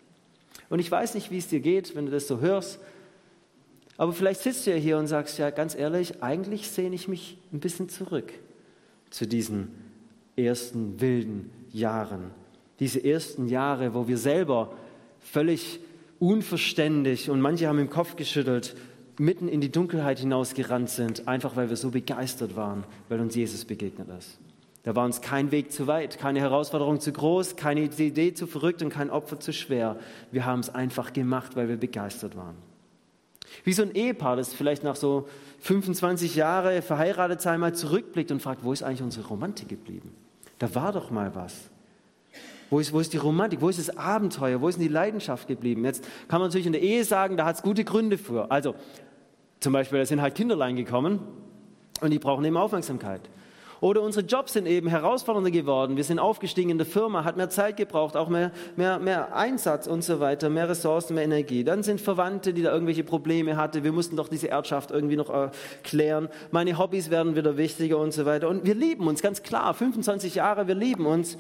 Und 0.69 0.81
ich 0.81 0.91
weiß 0.91 1.15
nicht, 1.15 1.31
wie 1.31 1.39
es 1.39 1.49
dir 1.49 1.61
geht, 1.61 1.97
wenn 1.97 2.07
du 2.07 2.13
das 2.13 2.29
so 2.29 2.41
hörst 2.41 2.79
aber 3.97 4.13
vielleicht 4.13 4.41
sitzt 4.41 4.67
du 4.67 4.71
ja 4.71 4.77
hier 4.77 4.99
und 4.99 5.07
sagst, 5.07 5.39
ja, 5.39 5.51
ganz 5.51 5.77
ehrlich, 5.77 6.23
eigentlich 6.23 6.69
sehne 6.69 6.95
ich 6.95 7.09
mich 7.09 7.39
ein 7.53 7.61
bisschen 7.61 7.89
zurück 7.89 8.33
zu 9.11 9.27
diesen 9.27 9.69
ersten 10.37 11.01
wilden 11.01 11.51
Jahren. 11.73 12.31
Diese 12.81 13.05
ersten 13.05 13.47
Jahre, 13.47 13.95
wo 13.95 14.09
wir 14.09 14.19
selber 14.19 14.73
völlig 15.21 15.79
unverständlich 16.19 17.31
und 17.31 17.41
manche 17.41 17.69
haben 17.69 17.79
im 17.79 17.91
Kopf 17.91 18.17
geschüttelt, 18.17 18.75
mitten 19.19 19.47
in 19.47 19.61
die 19.61 19.71
Dunkelheit 19.71 20.19
hinausgerannt 20.19 20.91
sind, 20.91 21.29
einfach 21.29 21.55
weil 21.55 21.69
wir 21.69 21.77
so 21.77 21.91
begeistert 21.91 22.57
waren, 22.57 22.85
weil 23.09 23.21
uns 23.21 23.37
Jesus 23.37 23.65
begegnet 23.65 24.09
ist. 24.19 24.39
Da 24.83 24.95
war 24.97 25.05
uns 25.05 25.21
kein 25.21 25.51
Weg 25.51 25.73
zu 25.73 25.87
weit, 25.87 26.19
keine 26.19 26.41
Herausforderung 26.41 27.01
zu 27.01 27.13
groß, 27.13 27.57
keine 27.57 27.83
Idee 27.83 28.35
zu 28.35 28.47
verrückt 28.47 28.83
und 28.83 28.91
kein 28.91 29.09
Opfer 29.09 29.41
zu 29.41 29.53
schwer. 29.53 29.97
Wir 30.31 30.45
haben 30.45 30.61
es 30.61 30.69
einfach 30.69 31.13
gemacht, 31.13 31.57
weil 31.57 31.69
wir 31.69 31.77
begeistert 31.77 32.37
waren. 32.37 32.57
Wie 33.63 33.73
so 33.73 33.83
ein 33.83 33.95
Ehepaar, 33.95 34.37
das 34.37 34.53
vielleicht 34.53 34.83
nach 34.83 34.97
so 34.97 35.29
25 35.61 36.35
Jahren 36.35 36.83
verheiratet 36.83 37.41
sein 37.41 37.61
mal 37.61 37.75
zurückblickt 37.75 38.31
und 38.33 38.43
fragt, 38.43 38.65
wo 38.65 38.73
ist 38.73 38.83
eigentlich 38.83 39.03
unsere 39.03 39.27
Romantik 39.29 39.69
geblieben? 39.69 40.13
Da 40.59 40.75
war 40.75 40.93
doch 40.93 41.11
mal 41.11 41.35
was. 41.35 41.71
Wo 42.71 42.81
ist, 42.81 42.93
wo 42.93 43.01
ist 43.01 43.13
die 43.13 43.19
Romantik? 43.19 43.61
Wo 43.61 43.69
ist 43.69 43.79
das 43.79 43.97
Abenteuer? 43.97 44.61
Wo 44.61 44.69
ist 44.69 44.77
denn 44.77 44.87
die 44.87 44.93
Leidenschaft 44.93 45.47
geblieben? 45.47 45.85
Jetzt 45.85 46.05
kann 46.29 46.41
man 46.41 46.49
natürlich 46.49 46.67
in 46.67 46.73
der 46.73 46.83
Ehe 46.83 47.05
sagen, 47.05 47.37
da 47.37 47.45
hat 47.45 47.57
es 47.57 47.63
gute 47.63 47.85
Gründe 47.85 48.19
für. 48.19 48.51
Also 48.51 48.75
zum 49.61 49.73
Beispiel, 49.73 49.99
da 49.99 50.07
sind 50.07 50.21
halt 50.21 50.35
Kinderlein 50.35 50.77
gekommen 50.77 51.21
und 52.01 52.11
die 52.11 52.19
brauchen 52.19 52.45
eben 52.45 52.57
Aufmerksamkeit. 52.57 53.21
Oder 53.85 54.01
unsere 54.01 54.25
Jobs 54.25 54.55
sind 54.55 54.65
eben 54.65 54.89
herausfordernder 54.89 55.51
geworden. 55.51 55.99
Wir 55.99 56.05
sind 56.05 56.19
aufgestiegen 56.19 56.71
in 56.71 56.79
der 56.79 56.87
Firma, 56.87 57.23
hat 57.23 57.37
mehr 57.37 57.51
Zeit 57.51 57.77
gebraucht, 57.77 58.17
auch 58.17 58.31
mehr, 58.31 58.51
mehr, 58.77 58.99
mehr 58.99 59.37
Einsatz 59.37 59.87
und 59.87 60.03
so 60.03 60.21
weiter, 60.21 60.49
mehr 60.49 60.71
Ressourcen, 60.71 61.17
mehr 61.17 61.25
Energie. 61.25 61.65
Dann 61.65 61.83
sind 61.83 62.01
Verwandte, 62.01 62.55
die 62.55 62.63
da 62.63 62.73
irgendwelche 62.73 63.05
Probleme 63.05 63.59
hatten. 63.59 63.85
Wir 63.85 63.93
mussten 63.93 64.17
doch 64.17 64.29
diese 64.29 64.49
Erbschaft 64.49 64.91
irgendwie 64.91 65.17
noch 65.17 65.29
äh, 65.29 65.51
klären. 65.83 66.31
Meine 66.51 66.79
Hobbys 66.79 67.11
werden 67.11 67.37
wieder 67.37 67.59
wichtiger 67.59 67.99
und 67.99 68.15
so 68.15 68.25
weiter. 68.25 68.49
Und 68.49 68.65
wir 68.65 68.75
lieben 68.75 69.07
uns, 69.07 69.21
ganz 69.21 69.43
klar. 69.43 69.75
25 69.75 70.37
Jahre, 70.37 70.67
wir 70.67 70.77
lieben 70.77 71.05
uns. 71.05 71.37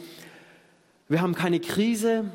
Wir 1.08 1.22
haben 1.22 1.34
keine 1.34 1.60
Krise. 1.60 2.26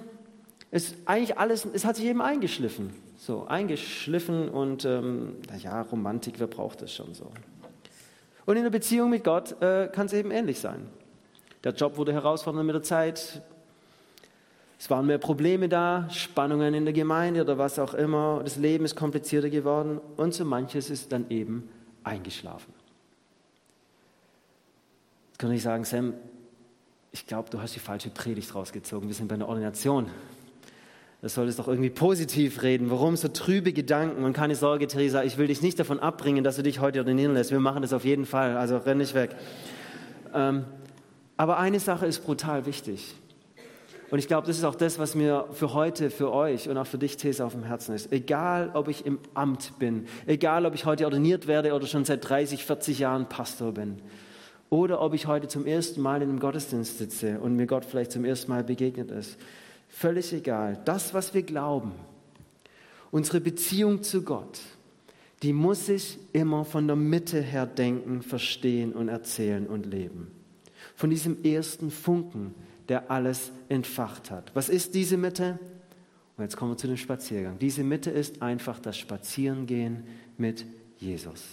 Es, 0.71 0.95
eigentlich 1.05 1.37
alles, 1.37 1.67
es 1.71 1.85
hat 1.85 1.97
sich 1.97 2.05
eben 2.05 2.23
eingeschliffen. 2.23 2.95
So, 3.15 3.45
eingeschliffen 3.45 4.49
und, 4.49 4.85
ähm, 4.85 5.35
naja, 5.51 5.83
Romantik, 5.83 6.39
wer 6.39 6.47
braucht 6.47 6.81
das 6.81 6.91
schon 6.91 7.13
so? 7.13 7.27
Und 8.45 8.57
in 8.57 8.63
der 8.63 8.69
Beziehung 8.69 9.09
mit 9.09 9.23
Gott 9.23 9.61
äh, 9.61 9.87
kann 9.87 10.07
es 10.07 10.13
eben 10.13 10.31
ähnlich 10.31 10.59
sein. 10.59 10.87
Der 11.63 11.73
Job 11.73 11.97
wurde 11.97 12.13
herausfordernder 12.13 12.63
mit 12.63 12.75
der 12.75 12.83
Zeit. 12.83 13.41
Es 14.79 14.89
waren 14.89 15.05
mehr 15.05 15.17
Probleme 15.17 15.67
da, 15.67 16.07
Spannungen 16.09 16.73
in 16.73 16.85
der 16.85 16.93
Gemeinde 16.93 17.41
oder 17.41 17.57
was 17.57 17.77
auch 17.79 17.93
immer. 17.93 18.41
Das 18.43 18.55
Leben 18.55 18.85
ist 18.85 18.95
komplizierter 18.95 19.49
geworden 19.49 19.99
und 20.15 20.33
so 20.33 20.45
manches 20.45 20.89
ist 20.89 21.11
dann 21.11 21.29
eben 21.29 21.69
eingeschlafen. 22.03 22.73
Jetzt 25.31 25.39
kann 25.39 25.51
ich 25.51 25.61
sagen, 25.61 25.83
Sam, 25.83 26.13
ich 27.11 27.27
glaube, 27.27 27.49
du 27.49 27.61
hast 27.61 27.75
die 27.75 27.79
falsche 27.79 28.09
Predigt 28.09 28.55
rausgezogen. 28.55 29.09
Wir 29.09 29.15
sind 29.15 29.27
bei 29.27 29.35
einer 29.35 29.49
Ordination. 29.49 30.09
Das 31.21 31.33
soll 31.33 31.49
es 31.49 31.57
doch 31.57 31.67
irgendwie 31.67 31.89
positiv 31.89 32.63
reden. 32.63 32.89
Warum 32.89 33.17
so 33.17 33.27
trübe 33.27 33.73
Gedanken? 33.73 34.23
Und 34.23 34.31
keine 34.31 34.55
Sorge, 34.55 34.87
Theresa, 34.87 35.23
ich 35.23 35.37
will 35.37 35.47
dich 35.47 35.61
nicht 35.61 35.77
davon 35.77 35.99
abbringen, 35.99 36.45
dass 36.45 36.55
du 36.55 36.63
dich 36.63 36.79
heute 36.79 36.99
ordinieren 36.99 37.33
lässt. 37.33 37.51
Wir 37.51 37.59
machen 37.59 37.81
das 37.81 37.91
auf 37.91 38.05
jeden 38.05 38.25
Fall, 38.25 38.55
also 38.55 38.77
renn 38.77 38.99
nicht 38.99 39.13
weg. 39.13 39.35
Ähm, 40.33 40.63
aber 41.35 41.57
eine 41.57 41.79
Sache 41.81 42.05
ist 42.05 42.19
brutal 42.25 42.65
wichtig. 42.65 43.15
Und 44.11 44.17
ich 44.17 44.27
glaube, 44.27 44.47
das 44.47 44.57
ist 44.57 44.63
auch 44.63 44.75
das, 44.75 44.97
was 44.97 45.13
mir 45.13 45.45
für 45.51 45.73
heute, 45.73 46.09
für 46.09 46.31
euch 46.33 46.67
und 46.67 46.77
auch 46.77 46.87
für 46.87 46.97
dich, 46.97 47.17
These, 47.17 47.45
auf 47.45 47.51
dem 47.51 47.63
Herzen 47.63 47.93
ist. 47.93 48.11
Egal, 48.11 48.71
ob 48.73 48.87
ich 48.87 49.05
im 49.05 49.19
Amt 49.35 49.77
bin, 49.77 50.05
egal, 50.25 50.65
ob 50.65 50.73
ich 50.73 50.85
heute 50.85 51.05
ordiniert 51.05 51.47
werde 51.47 51.73
oder 51.73 51.85
schon 51.85 52.05
seit 52.05 52.27
30, 52.27 52.65
40 52.65 52.99
Jahren 52.99 53.29
Pastor 53.29 53.73
bin, 53.73 53.97
oder 54.69 55.01
ob 55.01 55.13
ich 55.13 55.27
heute 55.27 55.47
zum 55.47 55.65
ersten 55.65 56.01
Mal 56.01 56.21
in 56.21 56.29
einem 56.29 56.39
Gottesdienst 56.39 56.97
sitze 56.97 57.39
und 57.39 57.55
mir 57.55 57.67
Gott 57.67 57.85
vielleicht 57.85 58.11
zum 58.11 58.23
ersten 58.23 58.51
Mal 58.51 58.63
begegnet 58.63 59.11
ist. 59.11 59.37
Völlig 59.89 60.31
egal. 60.31 60.79
Das, 60.85 61.13
was 61.13 61.33
wir 61.33 61.43
glauben, 61.43 61.91
unsere 63.11 63.41
Beziehung 63.41 64.03
zu 64.03 64.23
Gott, 64.23 64.61
die 65.41 65.53
muss 65.53 65.89
ich 65.89 66.17
immer 66.33 66.65
von 66.65 66.87
der 66.87 66.95
Mitte 66.95 67.41
her 67.41 67.65
denken, 67.65 68.21
verstehen 68.21 68.93
und 68.93 69.09
erzählen 69.09 69.67
und 69.67 69.85
leben. 69.85 70.31
Von 70.95 71.09
diesem 71.09 71.43
ersten 71.43 71.91
Funken, 71.91 72.53
der 72.87 73.09
alles 73.09 73.51
entfacht 73.69 74.31
hat. 74.31 74.51
Was 74.53 74.69
ist 74.69 74.95
diese 74.95 75.17
Mitte? 75.17 75.59
Und 76.37 76.43
jetzt 76.43 76.57
kommen 76.57 76.71
wir 76.71 76.77
zu 76.77 76.87
dem 76.87 76.97
Spaziergang. 76.97 77.59
Diese 77.59 77.83
Mitte 77.83 78.09
ist 78.09 78.41
einfach 78.41 78.79
das 78.79 78.97
Spazierengehen 78.97 80.03
mit 80.37 80.65
Jesus. 80.97 81.43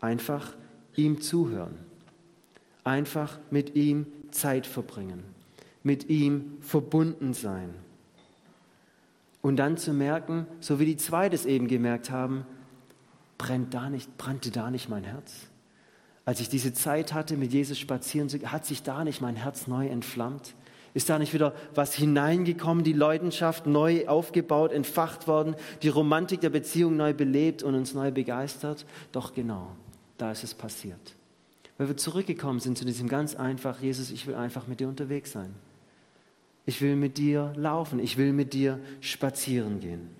Einfach 0.00 0.54
ihm 0.96 1.20
zuhören. 1.20 1.74
Einfach 2.84 3.38
mit 3.50 3.74
ihm 3.74 4.06
Zeit 4.30 4.66
verbringen. 4.66 5.22
Mit 5.88 6.10
ihm 6.10 6.58
verbunden 6.60 7.32
sein. 7.32 7.72
Und 9.40 9.56
dann 9.56 9.78
zu 9.78 9.94
merken, 9.94 10.46
so 10.60 10.78
wie 10.78 10.84
die 10.84 10.98
zwei 10.98 11.30
das 11.30 11.46
eben 11.46 11.66
gemerkt 11.66 12.10
haben, 12.10 12.44
brennt 13.38 13.72
da 13.72 13.88
nicht, 13.88 14.18
brannte 14.18 14.50
da 14.50 14.70
nicht 14.70 14.90
mein 14.90 15.04
Herz? 15.04 15.46
Als 16.26 16.40
ich 16.40 16.50
diese 16.50 16.74
Zeit 16.74 17.14
hatte, 17.14 17.38
mit 17.38 17.54
Jesus 17.54 17.78
spazieren 17.78 18.28
zu 18.28 18.38
hat 18.52 18.66
sich 18.66 18.82
da 18.82 19.02
nicht 19.02 19.22
mein 19.22 19.34
Herz 19.34 19.66
neu 19.66 19.86
entflammt? 19.86 20.52
Ist 20.92 21.08
da 21.08 21.18
nicht 21.18 21.32
wieder 21.32 21.54
was 21.74 21.94
hineingekommen, 21.94 22.84
die 22.84 22.92
Leidenschaft 22.92 23.66
neu 23.66 24.06
aufgebaut, 24.06 24.72
entfacht 24.72 25.26
worden, 25.26 25.56
die 25.80 25.88
Romantik 25.88 26.42
der 26.42 26.50
Beziehung 26.50 26.98
neu 26.98 27.14
belebt 27.14 27.62
und 27.62 27.74
uns 27.74 27.94
neu 27.94 28.10
begeistert? 28.10 28.84
Doch 29.10 29.32
genau, 29.32 29.68
da 30.18 30.32
ist 30.32 30.44
es 30.44 30.52
passiert. 30.52 31.14
Weil 31.78 31.88
wir 31.88 31.96
zurückgekommen 31.96 32.60
sind 32.60 32.76
zu 32.76 32.84
diesem 32.84 33.08
ganz 33.08 33.34
einfach, 33.34 33.80
Jesus, 33.80 34.10
ich 34.10 34.26
will 34.26 34.34
einfach 34.34 34.66
mit 34.66 34.80
dir 34.80 34.88
unterwegs 34.88 35.32
sein. 35.32 35.54
Ich 36.68 36.82
will 36.82 36.96
mit 36.96 37.16
dir 37.16 37.54
laufen, 37.56 37.98
ich 37.98 38.18
will 38.18 38.34
mit 38.34 38.52
dir 38.52 38.78
spazieren 39.00 39.80
gehen. 39.80 40.10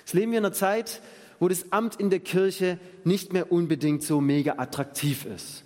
Jetzt 0.00 0.12
leben 0.12 0.30
wir 0.30 0.38
in 0.38 0.44
einer 0.44 0.52
Zeit, 0.52 1.00
wo 1.40 1.48
das 1.48 1.72
Amt 1.72 1.96
in 1.96 2.10
der 2.10 2.20
Kirche 2.20 2.76
nicht 3.04 3.32
mehr 3.32 3.50
unbedingt 3.50 4.02
so 4.02 4.20
mega 4.20 4.56
attraktiv 4.58 5.24
ist. 5.24 5.64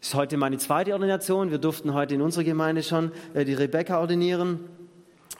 Das 0.00 0.08
ist 0.10 0.14
heute 0.14 0.36
meine 0.36 0.58
zweite 0.58 0.92
Ordination. 0.92 1.50
Wir 1.50 1.56
durften 1.56 1.94
heute 1.94 2.16
in 2.16 2.20
unserer 2.20 2.44
Gemeinde 2.44 2.82
schon 2.82 3.12
äh, 3.32 3.46
die 3.46 3.54
Rebecca 3.54 3.98
ordinieren. 3.98 4.60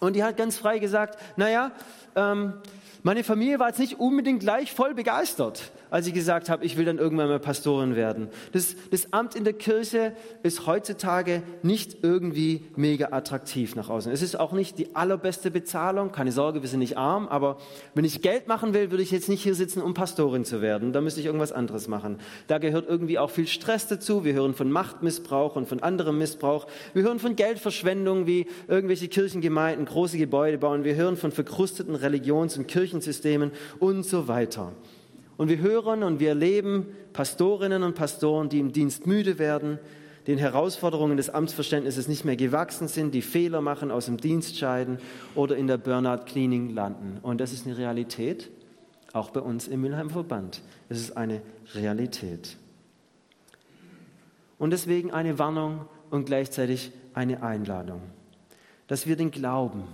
Und 0.00 0.16
die 0.16 0.24
hat 0.24 0.38
ganz 0.38 0.56
frei 0.56 0.78
gesagt, 0.78 1.18
naja, 1.36 1.72
ähm, 2.14 2.54
meine 3.02 3.22
Familie 3.22 3.58
war 3.58 3.68
jetzt 3.68 3.80
nicht 3.80 4.00
unbedingt 4.00 4.40
gleich 4.40 4.72
voll 4.72 4.94
begeistert 4.94 5.72
als 5.90 6.06
ich 6.06 6.14
gesagt 6.14 6.48
habe, 6.48 6.64
ich 6.64 6.76
will 6.76 6.84
dann 6.84 6.98
irgendwann 6.98 7.28
mal 7.28 7.38
Pastorin 7.38 7.96
werden. 7.96 8.28
Das, 8.52 8.76
das 8.90 9.12
Amt 9.12 9.34
in 9.34 9.44
der 9.44 9.52
Kirche 9.52 10.14
ist 10.42 10.66
heutzutage 10.66 11.42
nicht 11.62 11.98
irgendwie 12.02 12.64
mega 12.76 13.08
attraktiv 13.12 13.76
nach 13.76 13.88
außen. 13.88 14.10
Es 14.12 14.22
ist 14.22 14.38
auch 14.38 14.52
nicht 14.52 14.78
die 14.78 14.94
allerbeste 14.94 15.50
Bezahlung. 15.50 16.12
Keine 16.12 16.32
Sorge, 16.32 16.62
wir 16.62 16.68
sind 16.68 16.80
nicht 16.80 16.96
arm, 16.96 17.28
aber 17.28 17.58
wenn 17.94 18.04
ich 18.04 18.22
Geld 18.22 18.48
machen 18.48 18.74
will, 18.74 18.90
würde 18.90 19.02
ich 19.02 19.10
jetzt 19.10 19.28
nicht 19.28 19.42
hier 19.42 19.54
sitzen, 19.54 19.82
um 19.82 19.94
Pastorin 19.94 20.44
zu 20.44 20.60
werden. 20.60 20.92
Da 20.92 21.00
müsste 21.00 21.20
ich 21.20 21.26
irgendwas 21.26 21.52
anderes 21.52 21.88
machen. 21.88 22.18
Da 22.46 22.58
gehört 22.58 22.88
irgendwie 22.88 23.18
auch 23.18 23.30
viel 23.30 23.46
Stress 23.46 23.86
dazu. 23.86 24.24
Wir 24.24 24.34
hören 24.34 24.54
von 24.54 24.70
Machtmissbrauch 24.70 25.56
und 25.56 25.68
von 25.68 25.82
anderem 25.82 26.18
Missbrauch. 26.18 26.66
Wir 26.94 27.02
hören 27.02 27.18
von 27.18 27.36
Geldverschwendung, 27.36 28.26
wie 28.26 28.46
irgendwelche 28.68 29.08
Kirchengemeinden 29.08 29.86
große 29.86 30.18
Gebäude 30.18 30.58
bauen. 30.58 30.84
Wir 30.84 30.94
hören 30.94 31.16
von 31.16 31.32
verkrusteten 31.32 31.94
Religions- 31.94 32.56
und 32.56 32.66
Kirchensystemen 32.68 33.52
und 33.78 34.04
so 34.04 34.28
weiter. 34.28 34.72
Und 35.36 35.48
wir 35.48 35.58
hören 35.58 36.02
und 36.02 36.20
wir 36.20 36.30
erleben 36.30 36.86
Pastorinnen 37.12 37.82
und 37.82 37.94
Pastoren, 37.94 38.48
die 38.48 38.58
im 38.58 38.72
Dienst 38.72 39.06
müde 39.06 39.38
werden, 39.38 39.78
den 40.26 40.38
Herausforderungen 40.38 41.16
des 41.16 41.30
Amtsverständnisses 41.30 42.08
nicht 42.08 42.24
mehr 42.24 42.36
gewachsen 42.36 42.88
sind, 42.88 43.14
die 43.14 43.22
Fehler 43.22 43.60
machen, 43.60 43.90
aus 43.90 44.06
dem 44.06 44.16
Dienst 44.16 44.58
scheiden 44.58 44.98
oder 45.34 45.56
in 45.56 45.66
der 45.66 45.78
Burnout-Cleaning 45.78 46.70
landen. 46.70 47.18
Und 47.22 47.40
das 47.40 47.52
ist 47.52 47.66
eine 47.66 47.78
Realität, 47.78 48.50
auch 49.12 49.30
bei 49.30 49.40
uns 49.40 49.68
im 49.68 49.82
Mülheim 49.82 50.10
Verband. 50.10 50.62
Es 50.88 50.98
ist 50.98 51.16
eine 51.16 51.42
Realität. 51.74 52.56
Und 54.58 54.70
deswegen 54.70 55.12
eine 55.12 55.38
Warnung 55.38 55.86
und 56.10 56.26
gleichzeitig 56.26 56.92
eine 57.14 57.42
Einladung, 57.42 58.00
dass 58.88 59.06
wir 59.06 59.16
den 59.16 59.30
Glauben, 59.30 59.84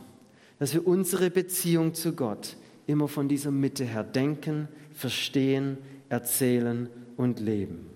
dass 0.58 0.72
wir 0.72 0.87
unsere 0.87 1.30
Beziehung 1.30 1.94
zu 1.94 2.14
Gott 2.14 2.56
immer 2.87 3.09
von 3.09 3.29
dieser 3.29 3.51
Mitte 3.51 3.85
her 3.85 4.05
denken, 4.05 4.69
verstehen, 4.93 5.79
erzählen 6.09 6.89
und 7.17 7.41
leben. 7.41 7.87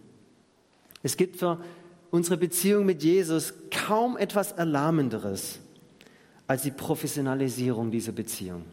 Es 1.02 1.16
gibt 1.16 1.36
für 1.36 1.60
unsere 2.10 2.36
Beziehung 2.36 2.86
mit 2.86 3.02
Jesus 3.02 3.54
kaum 3.70 4.16
etwas 4.16 4.52
Erlahmenderes 4.52 5.58
als 6.46 6.62
die 6.62 6.70
Professionalisierung 6.70 7.90
dieser 7.90 8.12
Beziehung. 8.12 8.64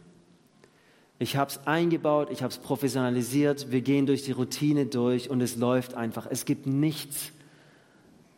Ich 1.18 1.36
habe 1.36 1.50
es 1.50 1.66
eingebaut, 1.66 2.28
ich 2.30 2.42
habe 2.42 2.52
es 2.52 2.58
professionalisiert, 2.58 3.70
wir 3.70 3.82
gehen 3.82 4.06
durch 4.06 4.22
die 4.22 4.32
Routine 4.32 4.86
durch 4.86 5.30
und 5.30 5.40
es 5.40 5.56
läuft 5.56 5.94
einfach. 5.94 6.26
Es 6.28 6.44
gibt 6.44 6.66
nichts, 6.66 7.32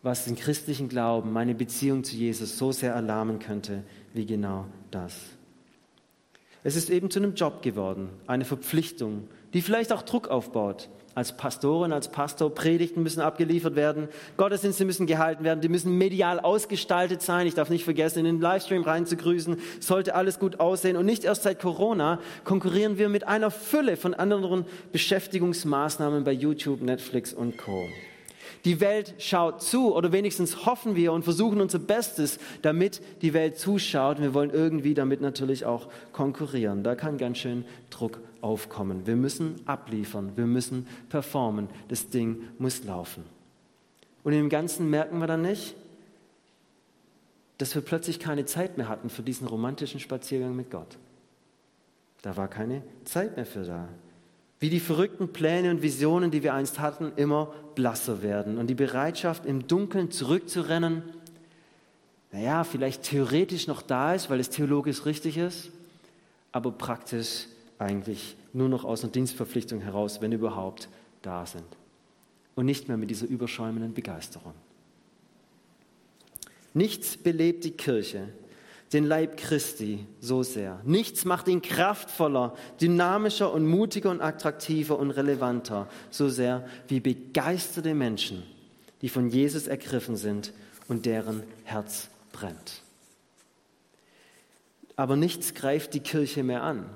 was 0.02 0.26
den 0.26 0.36
christlichen 0.36 0.88
Glauben, 0.88 1.32
meine 1.32 1.54
Beziehung 1.54 2.04
zu 2.04 2.16
Jesus 2.16 2.58
so 2.58 2.72
sehr 2.72 2.92
erlahmen 2.92 3.38
könnte, 3.38 3.82
wie 4.12 4.26
genau 4.26 4.66
das. 4.90 5.14
Es 6.66 6.74
ist 6.74 6.90
eben 6.90 7.12
zu 7.12 7.20
einem 7.20 7.34
Job 7.34 7.62
geworden, 7.62 8.08
eine 8.26 8.44
Verpflichtung, 8.44 9.28
die 9.54 9.62
vielleicht 9.62 9.92
auch 9.92 10.02
Druck 10.02 10.26
aufbaut. 10.26 10.88
Als 11.14 11.36
Pastorin, 11.36 11.92
als 11.92 12.08
Pastor, 12.08 12.52
Predigten 12.52 13.04
müssen 13.04 13.20
abgeliefert 13.20 13.76
werden, 13.76 14.08
Gottesdienste 14.36 14.84
müssen 14.84 15.06
gehalten 15.06 15.44
werden, 15.44 15.60
die 15.60 15.68
müssen 15.68 15.96
medial 15.96 16.40
ausgestaltet 16.40 17.22
sein. 17.22 17.46
Ich 17.46 17.54
darf 17.54 17.70
nicht 17.70 17.84
vergessen, 17.84 18.18
in 18.18 18.24
den 18.24 18.40
Livestream 18.40 18.82
reinzugrüßen, 18.82 19.58
sollte 19.78 20.16
alles 20.16 20.40
gut 20.40 20.58
aussehen. 20.58 20.96
Und 20.96 21.06
nicht 21.06 21.22
erst 21.22 21.44
seit 21.44 21.60
Corona 21.60 22.18
konkurrieren 22.42 22.98
wir 22.98 23.08
mit 23.10 23.28
einer 23.28 23.52
Fülle 23.52 23.96
von 23.96 24.14
anderen 24.14 24.64
Beschäftigungsmaßnahmen 24.90 26.24
bei 26.24 26.32
YouTube, 26.32 26.82
Netflix 26.82 27.32
und 27.32 27.58
Co. 27.58 27.88
Die 28.64 28.80
Welt 28.80 29.14
schaut 29.18 29.62
zu 29.62 29.94
oder 29.94 30.12
wenigstens 30.12 30.66
hoffen 30.66 30.96
wir 30.96 31.12
und 31.12 31.22
versuchen 31.22 31.60
unser 31.60 31.78
Bestes, 31.78 32.38
damit 32.62 33.00
die 33.22 33.34
Welt 33.34 33.58
zuschaut. 33.58 34.20
Wir 34.20 34.34
wollen 34.34 34.50
irgendwie 34.50 34.94
damit 34.94 35.20
natürlich 35.20 35.64
auch 35.64 35.88
konkurrieren. 36.12 36.82
Da 36.82 36.94
kann 36.94 37.18
ganz 37.18 37.38
schön 37.38 37.64
Druck 37.90 38.18
aufkommen. 38.40 39.06
Wir 39.06 39.16
müssen 39.16 39.56
abliefern, 39.66 40.32
wir 40.36 40.46
müssen 40.46 40.86
performen. 41.08 41.68
Das 41.88 42.08
Ding 42.08 42.44
muss 42.58 42.84
laufen. 42.84 43.24
Und 44.24 44.32
im 44.32 44.48
Ganzen 44.48 44.90
merken 44.90 45.18
wir 45.18 45.26
dann 45.26 45.42
nicht, 45.42 45.76
dass 47.58 47.74
wir 47.74 47.82
plötzlich 47.82 48.18
keine 48.18 48.44
Zeit 48.44 48.76
mehr 48.76 48.88
hatten 48.88 49.08
für 49.08 49.22
diesen 49.22 49.46
romantischen 49.46 50.00
Spaziergang 50.00 50.54
mit 50.54 50.70
Gott. 50.70 50.98
Da 52.22 52.36
war 52.36 52.48
keine 52.48 52.82
Zeit 53.04 53.36
mehr 53.36 53.46
für 53.46 53.64
da 53.64 53.88
wie 54.58 54.70
die 54.70 54.80
verrückten 54.80 55.32
Pläne 55.32 55.70
und 55.70 55.82
Visionen, 55.82 56.30
die 56.30 56.42
wir 56.42 56.54
einst 56.54 56.80
hatten, 56.80 57.12
immer 57.16 57.52
blasser 57.74 58.22
werden 58.22 58.58
und 58.58 58.68
die 58.68 58.74
Bereitschaft, 58.74 59.44
im 59.44 59.66
Dunkeln 59.66 60.10
zurückzurennen, 60.10 61.02
naja, 62.32 62.64
vielleicht 62.64 63.02
theoretisch 63.02 63.66
noch 63.66 63.82
da 63.82 64.14
ist, 64.14 64.30
weil 64.30 64.40
es 64.40 64.50
theologisch 64.50 65.04
richtig 65.04 65.36
ist, 65.36 65.70
aber 66.52 66.70
praktisch 66.72 67.46
eigentlich 67.78 68.36
nur 68.52 68.68
noch 68.68 68.84
aus 68.84 69.02
einer 69.02 69.12
Dienstverpflichtung 69.12 69.80
heraus, 69.80 70.20
wenn 70.20 70.32
überhaupt, 70.32 70.88
da 71.22 71.44
sind. 71.44 71.64
Und 72.54 72.66
nicht 72.66 72.88
mehr 72.88 72.96
mit 72.96 73.10
dieser 73.10 73.26
überschäumenden 73.26 73.92
Begeisterung. 73.92 74.54
Nichts 76.72 77.16
belebt 77.16 77.64
die 77.64 77.72
Kirche, 77.72 78.28
den 78.96 79.04
Leib 79.04 79.36
Christi 79.36 80.06
so 80.20 80.42
sehr. 80.42 80.80
Nichts 80.84 81.24
macht 81.24 81.48
ihn 81.48 81.62
kraftvoller, 81.62 82.54
dynamischer 82.80 83.52
und 83.52 83.66
mutiger 83.66 84.10
und 84.10 84.20
attraktiver 84.20 84.98
und 84.98 85.10
relevanter 85.10 85.86
so 86.10 86.28
sehr 86.28 86.66
wie 86.88 87.00
begeisterte 87.00 87.94
Menschen, 87.94 88.42
die 89.02 89.08
von 89.08 89.28
Jesus 89.28 89.66
ergriffen 89.66 90.16
sind 90.16 90.52
und 90.88 91.06
deren 91.06 91.42
Herz 91.64 92.08
brennt. 92.32 92.82
aber 94.96 95.16
nichts 95.16 95.52
greift 95.52 95.92
die 95.92 96.00
Kirche 96.00 96.42
mehr 96.42 96.62
an, 96.62 96.86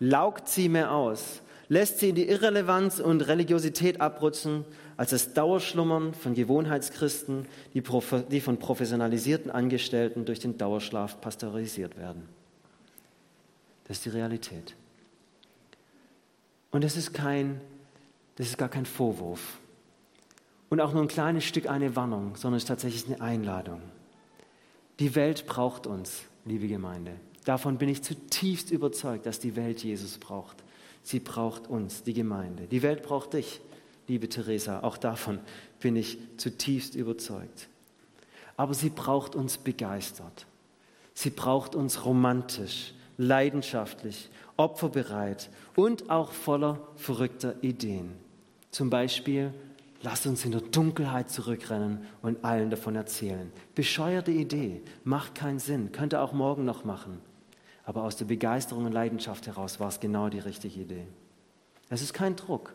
laugt 0.00 0.48
sie 0.48 0.68
mehr 0.68 0.90
aus, 0.90 1.41
lässt 1.72 2.00
sie 2.00 2.10
in 2.10 2.14
die 2.14 2.28
Irrelevanz 2.28 3.00
und 3.00 3.22
Religiosität 3.22 3.98
abrutschen, 3.98 4.66
als 4.98 5.08
das 5.08 5.32
Dauerschlummern 5.32 6.12
von 6.12 6.34
Gewohnheitschristen, 6.34 7.46
die, 7.72 7.82
die 8.30 8.40
von 8.42 8.58
professionalisierten 8.58 9.50
Angestellten 9.50 10.26
durch 10.26 10.38
den 10.38 10.58
Dauerschlaf 10.58 11.22
pasteurisiert 11.22 11.96
werden. 11.96 12.28
Das 13.84 13.96
ist 13.96 14.04
die 14.04 14.10
Realität. 14.10 14.74
Und 16.72 16.84
das 16.84 16.98
ist 16.98 17.14
kein, 17.14 17.58
das 18.36 18.48
ist 18.48 18.58
gar 18.58 18.68
kein 18.68 18.84
Vorwurf. 18.84 19.58
Und 20.68 20.78
auch 20.82 20.92
nur 20.92 21.00
ein 21.00 21.08
kleines 21.08 21.44
Stück 21.44 21.70
eine 21.70 21.96
Warnung, 21.96 22.36
sondern 22.36 22.58
es 22.58 22.64
ist 22.64 22.68
tatsächlich 22.68 23.06
eine 23.06 23.22
Einladung. 23.22 23.80
Die 24.98 25.14
Welt 25.14 25.46
braucht 25.46 25.86
uns, 25.86 26.24
liebe 26.44 26.68
Gemeinde. 26.68 27.12
Davon 27.46 27.78
bin 27.78 27.88
ich 27.88 28.02
zutiefst 28.02 28.70
überzeugt, 28.70 29.24
dass 29.24 29.40
die 29.40 29.56
Welt 29.56 29.82
Jesus 29.82 30.18
braucht. 30.18 30.62
Sie 31.02 31.20
braucht 31.20 31.68
uns, 31.68 32.02
die 32.02 32.14
Gemeinde. 32.14 32.66
Die 32.66 32.82
Welt 32.82 33.02
braucht 33.02 33.34
dich, 33.34 33.60
liebe 34.08 34.28
Theresa. 34.28 34.80
Auch 34.80 34.96
davon 34.96 35.40
bin 35.80 35.96
ich 35.96 36.18
zutiefst 36.36 36.94
überzeugt. 36.94 37.68
Aber 38.56 38.74
sie 38.74 38.90
braucht 38.90 39.34
uns 39.34 39.58
begeistert. 39.58 40.46
Sie 41.14 41.30
braucht 41.30 41.74
uns 41.74 42.04
romantisch, 42.04 42.94
leidenschaftlich, 43.18 44.30
opferbereit 44.56 45.50
und 45.76 46.10
auch 46.10 46.32
voller 46.32 46.80
verrückter 46.96 47.54
Ideen. 47.62 48.12
Zum 48.70 48.90
Beispiel, 48.90 49.52
lass 50.02 50.26
uns 50.26 50.44
in 50.44 50.52
der 50.52 50.60
Dunkelheit 50.60 51.30
zurückrennen 51.30 52.06
und 52.22 52.44
allen 52.44 52.70
davon 52.70 52.96
erzählen. 52.96 53.52
Bescheuerte 53.74 54.30
Idee, 54.30 54.82
macht 55.04 55.34
keinen 55.34 55.58
Sinn, 55.58 55.92
könnte 55.92 56.20
auch 56.20 56.32
morgen 56.32 56.64
noch 56.64 56.84
machen. 56.84 57.20
Aber 57.84 58.04
aus 58.04 58.16
der 58.16 58.26
Begeisterung 58.26 58.86
und 58.86 58.92
Leidenschaft 58.92 59.46
heraus 59.46 59.80
war 59.80 59.88
es 59.88 60.00
genau 60.00 60.28
die 60.28 60.38
richtige 60.38 60.80
Idee. 60.80 61.06
Es 61.88 62.00
ist 62.00 62.14
kein 62.14 62.36
Druck, 62.36 62.74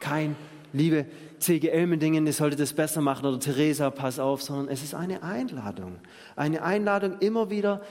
kein, 0.00 0.36
liebe 0.72 1.06
C.G. 1.38 1.68
Elmendingen, 1.68 2.26
ihr 2.26 2.32
solltet 2.32 2.60
das 2.60 2.72
besser 2.72 3.00
machen 3.00 3.26
oder 3.26 3.40
Theresa, 3.40 3.90
pass 3.90 4.18
auf, 4.18 4.42
sondern 4.42 4.68
es 4.68 4.82
ist 4.82 4.94
eine 4.94 5.22
Einladung. 5.22 5.98
Eine 6.36 6.62
Einladung, 6.62 7.18
immer 7.18 7.50
wieder 7.50 7.82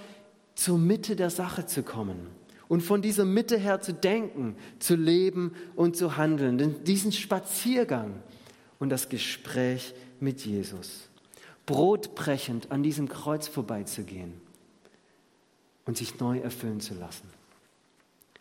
zur 0.56 0.78
Mitte 0.78 1.16
der 1.16 1.30
Sache 1.30 1.66
zu 1.66 1.84
kommen 1.84 2.28
und 2.68 2.82
von 2.82 3.02
dieser 3.02 3.26
Mitte 3.26 3.58
her 3.58 3.82
zu 3.82 3.94
denken, 3.94 4.56
zu 4.80 4.96
leben 4.96 5.54
und 5.76 5.96
zu 5.96 6.18
handeln. 6.18 6.58
Denn 6.58 6.84
diesen 6.86 7.12
Spaziergang 7.12 8.16
und 8.80 8.90
das 8.90 9.10
Gespräch 9.10 9.94
mit 10.20 10.46
Jesus, 10.46 11.10
brotbrechend 11.66 12.72
an 12.72 12.84
diesem 12.84 13.10
Kreuz 13.10 13.48
vorbeizugehen 13.48 14.47
und 15.88 15.98
sich 15.98 16.20
neu 16.20 16.38
erfüllen 16.40 16.80
zu 16.80 16.94
lassen, 16.94 17.28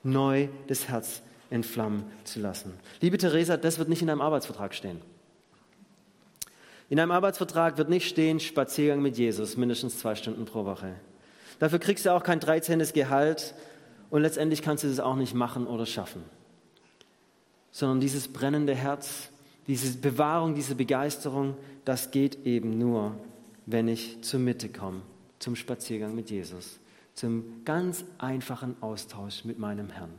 neu 0.02 0.48
das 0.66 0.88
Herz 0.88 1.22
entflammen 1.48 2.04
zu 2.24 2.40
lassen. 2.40 2.74
Liebe 3.00 3.16
Theresa, 3.16 3.56
das 3.56 3.78
wird 3.78 3.88
nicht 3.88 4.02
in 4.02 4.10
einem 4.10 4.20
Arbeitsvertrag 4.20 4.74
stehen. 4.74 5.00
In 6.88 7.00
einem 7.00 7.12
Arbeitsvertrag 7.12 7.78
wird 7.78 7.88
nicht 7.88 8.08
stehen, 8.08 8.38
Spaziergang 8.38 9.00
mit 9.00 9.16
Jesus, 9.16 9.56
mindestens 9.56 9.98
zwei 9.98 10.14
Stunden 10.14 10.44
pro 10.44 10.64
Woche. 10.64 10.94
Dafür 11.58 11.78
kriegst 11.78 12.04
du 12.04 12.10
auch 12.12 12.22
kein 12.22 12.40
13. 12.40 12.80
Gehalt 12.92 13.54
und 14.10 14.22
letztendlich 14.22 14.62
kannst 14.62 14.84
du 14.84 14.88
das 14.88 15.00
auch 15.00 15.16
nicht 15.16 15.34
machen 15.34 15.66
oder 15.66 15.86
schaffen. 15.86 16.22
Sondern 17.70 18.00
dieses 18.00 18.28
brennende 18.28 18.74
Herz, 18.74 19.30
diese 19.66 19.98
Bewahrung, 19.98 20.54
diese 20.54 20.74
Begeisterung, 20.74 21.56
das 21.84 22.10
geht 22.10 22.46
eben 22.46 22.78
nur, 22.78 23.16
wenn 23.66 23.88
ich 23.88 24.22
zur 24.22 24.38
Mitte 24.38 24.68
komme, 24.68 25.02
zum 25.38 25.56
Spaziergang 25.56 26.14
mit 26.14 26.30
Jesus, 26.30 26.78
zum 27.16 27.64
ganz 27.64 28.04
einfachen 28.18 28.76
Austausch 28.80 29.44
mit 29.44 29.58
meinem 29.58 29.88
Herrn. 29.90 30.12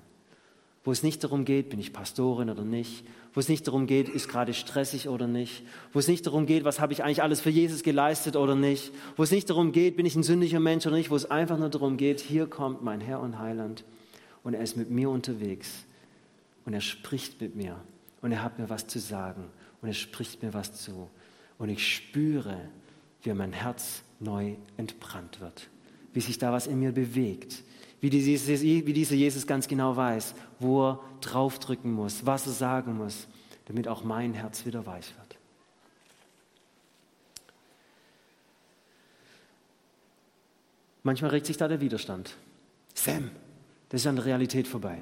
Wo 0.84 0.92
es 0.92 1.04
nicht 1.04 1.24
darum 1.24 1.46
geht, 1.46 1.70
bin 1.70 1.80
ich 1.80 1.94
Pastorin 1.94 2.50
oder 2.50 2.64
nicht, 2.64 3.06
wo 3.34 3.40
es 3.40 3.50
nicht 3.50 3.68
darum 3.68 3.86
geht, 3.86 4.10
ist 4.10 4.30
gerade 4.30 4.54
stressig 4.54 5.08
oder 5.10 5.28
nicht, 5.28 5.64
wo 5.94 6.00
es 6.00 6.08
nicht 6.08 6.26
darum 6.26 6.48
geht, 6.48 6.64
was 6.64 6.80
habe 6.80 6.94
ich 6.94 7.04
eigentlich 7.04 7.22
alles 7.22 7.40
für 7.40 7.52
Jesus 7.52 7.84
geleistet 7.84 8.36
oder 8.36 8.56
nicht, 8.56 8.92
wo 9.16 9.22
es 9.22 9.32
nicht 9.32 9.50
darum 9.50 9.72
geht, 9.74 9.96
bin 9.96 10.08
ich 10.08 10.16
ein 10.16 10.24
sündiger 10.24 10.60
Mensch 10.60 10.88
oder 10.88 10.96
nicht, 10.96 11.12
wo 11.12 11.16
es 11.16 11.30
einfach 11.30 11.60
nur 11.60 11.70
darum 11.70 11.98
geht, 11.98 12.20
hier 12.20 12.48
kommt 12.48 12.84
mein 12.84 13.00
Herr 13.00 13.20
und 13.20 13.38
Heiland 13.38 13.84
und 14.44 14.56
er 14.56 14.62
ist 14.62 14.76
mit 14.76 14.90
mir 14.90 15.10
unterwegs 15.12 15.86
und 16.66 16.74
er 16.74 16.82
spricht 16.82 17.40
mit 17.42 17.56
mir 17.56 17.80
und 18.22 18.32
er 18.32 18.42
hat 18.42 18.58
mir 18.58 18.70
was 18.70 18.88
zu 18.88 18.98
sagen 18.98 19.44
und 19.82 19.90
er 19.90 19.94
spricht 19.94 20.42
mir 20.42 20.54
was 20.54 20.82
zu. 20.82 21.10
Und 21.60 21.70
ich 21.70 21.96
spüre, 21.96 22.58
wie 23.22 23.34
mein 23.34 23.54
Herz 23.54 24.04
neu 24.20 24.56
entbrannt 24.78 25.42
wird, 25.42 25.70
wie 26.14 26.22
sich 26.22 26.38
da 26.38 26.52
was 26.52 26.68
in 26.68 26.80
mir 26.80 26.92
bewegt, 26.92 27.64
wie, 28.00 28.10
dieses, 28.10 28.48
wie 28.62 28.94
dieser 28.94 29.16
Jesus 29.16 29.48
ganz 29.48 29.68
genau 29.68 29.96
weiß, 29.96 30.36
wo 30.60 30.90
er 30.90 31.00
draufdrücken 31.22 31.92
muss, 31.92 32.26
was 32.26 32.46
er 32.46 32.54
sagen 32.54 32.98
muss, 32.98 33.28
damit 33.66 33.88
auch 33.88 34.04
mein 34.04 34.34
Herz 34.34 34.66
wieder 34.66 34.86
weich 34.86 35.14
wird. 35.18 35.38
Manchmal 41.04 41.32
regt 41.32 41.46
sich 41.46 41.58
da 41.58 41.68
der 41.68 41.80
Widerstand. 41.80 42.36
Sam, 42.94 43.32
das 43.90 44.02
ist 44.02 44.08
an 44.08 44.18
der 44.18 44.26
Realität 44.26 44.68
vorbei. 44.68 45.02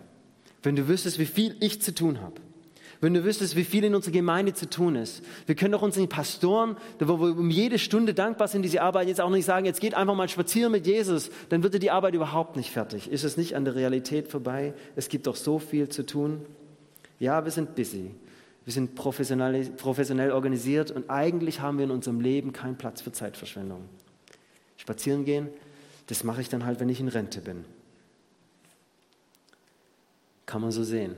Wenn 0.62 0.76
du 0.76 0.88
wüsstest, 0.88 1.18
wie 1.20 1.26
viel 1.26 1.56
ich 1.60 1.82
zu 1.82 1.94
tun 1.96 2.22
habe, 2.22 2.42
wenn 3.02 3.14
du 3.14 3.24
wüsstest, 3.24 3.56
wie 3.56 3.64
viel 3.64 3.84
in 3.84 3.96
unserer 3.96 4.14
Gemeinde 4.14 4.54
zu 4.54 4.70
tun 4.70 4.96
ist. 4.96 5.24
Wir 5.46 5.56
können 5.56 5.74
doch 5.74 5.82
unseren 5.82 6.08
Pastoren, 6.10 6.78
wo 7.00 7.20
wir 7.20 7.38
um 7.38 7.50
jede 7.50 7.80
Stunde 7.80 8.14
dankbar 8.14 8.48
sind, 8.48 8.62
diese 8.62 8.82
Arbeit 8.82 9.08
jetzt 9.08 9.22
auch 9.22 9.30
nicht 9.30 9.46
sagen, 9.46 9.66
jetzt 9.66 9.82
geht 9.82 9.94
einfach 9.94 10.16
mal 10.16 10.30
spazieren 10.30 10.72
mit 10.72 10.88
Jesus, 10.88 11.30
dann 11.50 11.64
wird 11.64 11.74
dir 11.74 11.80
die 11.80 11.92
Arbeit 11.92 12.14
überhaupt 12.14 12.56
nicht 12.56 12.72
fertig. 12.72 13.12
Ist 13.12 13.24
es 13.24 13.38
nicht 13.38 13.56
an 13.56 13.66
der 13.66 13.76
Realität 13.76 14.28
vorbei? 14.28 14.74
Es 14.96 15.10
gibt 15.10 15.28
doch 15.28 15.36
so 15.36 15.60
viel 15.60 15.90
zu 15.90 16.06
tun. 16.06 16.42
Ja, 17.20 17.44
wir 17.44 17.52
sind 17.52 17.76
busy. 17.76 18.12
Wir 18.66 18.74
sind 18.74 18.96
professionell, 18.96 19.66
professionell 19.72 20.32
organisiert 20.32 20.90
und 20.90 21.10
eigentlich 21.10 21.62
haben 21.62 21.78
wir 21.78 21.86
in 21.86 21.92
unserem 21.92 22.20
Leben 22.20 22.52
keinen 22.52 22.78
Platz 22.78 23.02
für 23.02 23.12
Zeitverschwendung. 23.12 23.82
Spazieren 24.78 25.24
gehen, 25.24 25.50
das 26.08 26.24
mache 26.24 26.42
ich 26.42 26.50
dann 26.50 26.66
halt, 26.66 26.80
wenn 26.80 26.90
ich 26.90 27.00
in 27.00 27.08
Rente 27.08 27.42
bin. 27.42 27.64
Kann 30.46 30.62
man 30.62 30.72
so 30.72 30.84
sehen. 30.84 31.16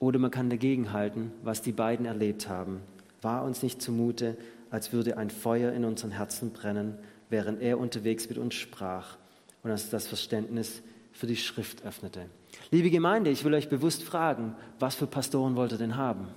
Oder 0.00 0.18
man 0.18 0.30
kann 0.30 0.50
dagegenhalten, 0.50 1.32
was 1.42 1.62
die 1.62 1.72
beiden 1.72 2.06
erlebt 2.06 2.48
haben. 2.48 2.80
War 3.20 3.44
uns 3.44 3.62
nicht 3.62 3.82
zumute, 3.82 4.36
als 4.70 4.92
würde 4.92 5.16
ein 5.16 5.30
Feuer 5.30 5.72
in 5.72 5.84
unseren 5.84 6.12
Herzen 6.12 6.52
brennen, 6.52 6.98
während 7.30 7.60
er 7.60 7.78
unterwegs 7.78 8.28
mit 8.28 8.38
uns 8.38 8.54
sprach 8.54 9.16
und 9.62 9.70
uns 9.70 9.90
das 9.90 10.06
Verständnis 10.06 10.82
für 11.12 11.26
die 11.26 11.36
Schrift 11.36 11.84
öffnete. 11.84 12.26
Liebe 12.70 12.90
Gemeinde, 12.90 13.30
ich 13.30 13.44
will 13.44 13.54
euch 13.54 13.68
bewusst 13.68 14.02
fragen, 14.02 14.54
was 14.78 14.94
für 14.94 15.06
Pastoren 15.06 15.56
wollt 15.56 15.72
ihr 15.72 15.78
denn 15.78 15.96
haben? 15.96 16.28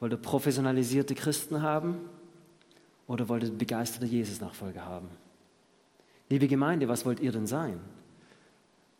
Wollt 0.00 0.12
ihr 0.12 0.18
professionalisierte 0.18 1.14
Christen 1.14 1.62
haben 1.62 1.98
oder 3.06 3.28
wollt 3.28 3.44
ihr 3.44 3.50
begeisterte 3.50 4.06
Jesus-Nachfolger 4.06 4.84
haben? 4.84 5.08
Liebe 6.28 6.48
Gemeinde, 6.48 6.88
was 6.88 7.06
wollt 7.06 7.20
ihr 7.20 7.32
denn 7.32 7.46
sein? 7.46 7.78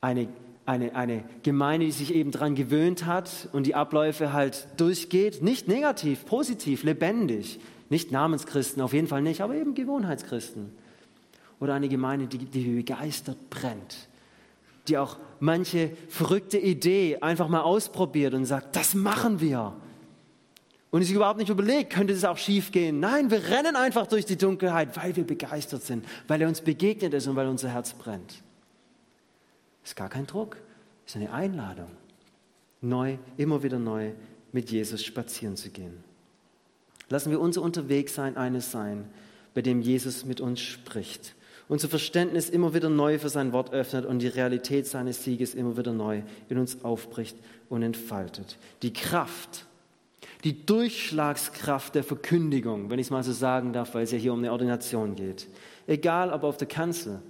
Eine 0.01 0.29
eine, 0.67 0.95
eine 0.95 1.25
Gemeinde, 1.43 1.87
die 1.87 1.93
sich 1.93 2.15
eben 2.15 2.31
daran 2.31 2.55
gewöhnt 2.55 3.07
hat 3.07 3.49
und 3.53 3.67
die 3.67 3.75
Abläufe 3.75 4.33
halt 4.33 4.67
durchgeht, 4.77 5.43
nicht 5.43 5.69
negativ, 5.69 6.25
positiv, 6.25 6.85
lebendig, 6.85 7.61
nicht 7.91 8.11
Namenschristen, 8.11 8.83
auf 8.83 8.93
jeden 8.93 9.07
Fall 9.07 9.23
nicht, 9.23 9.41
aber 9.43 9.55
eben 9.55 9.75
Gewohnheitschristen. 9.75 10.71
Oder 11.61 11.75
eine 11.75 11.89
Gemeinde, 11.89 12.27
die, 12.27 12.39
die 12.39 12.77
begeistert 12.77 13.51
brennt, 13.51 14.09
die 14.89 14.99
auch 14.99 15.19
manche 15.39 15.91
verrückte 16.09 16.59
Idee 16.59 17.19
einfach 17.21 17.49
mal 17.49 17.61
ausprobiert 17.61 18.35
und 18.35 18.47
sagt, 18.47 18.75
das 18.75 18.95
machen 18.95 19.41
wir. 19.41 19.75
Und 20.91 21.03
sich 21.03 21.13
überhaupt 21.13 21.41
nicht 21.41 21.51
überlegt, 21.51 21.93
könnte 21.93 22.13
es 22.13 22.25
auch 22.25 22.39
schief 22.39 22.71
gehen. 22.71 23.01
Nein, 23.01 23.31
wir 23.31 23.43
rennen 23.49 23.75
einfach 23.75 24.07
durch 24.07 24.27
die 24.27 24.37
Dunkelheit, 24.37 24.97
weil 24.97 25.17
wir 25.17 25.25
begeistert 25.25 25.83
sind, 25.83 26.05
weil 26.29 26.41
er 26.41 26.49
uns 26.49 26.61
begegnet 26.61 27.13
ist 27.15 27.27
und 27.27 27.35
weil 27.35 27.49
unser 27.49 27.69
Herz 27.69 27.93
brennt. 27.95 28.44
Ist 29.85 29.97
gar 29.97 30.09
kein 30.09 30.27
Druck, 30.27 30.57
ist 31.07 31.17
eine 31.17 31.33
Einladung, 31.33 31.91
neu, 32.81 33.19
immer 33.37 33.63
wieder 33.63 33.79
neu 33.79 34.13
mit 34.53 34.71
Jesus 34.71 35.05
spazieren 35.05 35.57
zu 35.57 35.71
gehen. 35.71 36.03
Lassen 37.11 37.31
wir 37.31 37.41
unser 37.41 37.63
Unterwegssein 37.63 38.37
eines 38.37 38.71
sein, 38.71 39.09
bei 39.53 39.63
dem 39.63 39.83
Jesus 39.83 40.25
mit 40.25 40.41
uns 40.41 40.61
spricht, 40.61 41.35
unser 41.69 41.89
Verständnis 41.89 42.49
immer 42.49 42.75
wieder 42.75 42.89
neu 42.89 43.19
für 43.19 43.29
sein 43.29 43.53
Wort 43.53 43.73
öffnet 43.73 44.05
und 44.07 44.21
die 44.21 44.29
Realität 44.29 44.87
seines 44.87 45.23
Sieges 45.23 45.55
immer 45.55 45.77
wieder 45.77 45.93
neu 45.93 46.23
in 46.49 46.59
uns 46.59 46.83
aufbricht 46.85 47.37
und 47.69 47.83
entfaltet. 47.83 48.59
Die 48.83 48.93
Kraft, 48.93 49.67
die 50.45 50.65
Durchschlagskraft 50.67 51.95
der 51.95 52.05
Verkündigung, 52.05 52.91
wenn 52.91 52.99
ich 52.99 53.07
es 53.07 53.11
mal 53.11 53.23
so 53.23 53.33
sagen 53.33 53.73
darf, 53.73 53.95
weil 53.95 54.05
es 54.05 54.13
ja 54.13 54.19
hier 54.19 54.33
um 54.33 54.41
eine 54.41 54.53
Ordination 54.53 55.15
geht. 55.15 55.49
Egal 55.87 56.33
ob 56.33 56.43
auf 56.45 56.57
der 56.57 56.69
Kanzel 56.69 57.21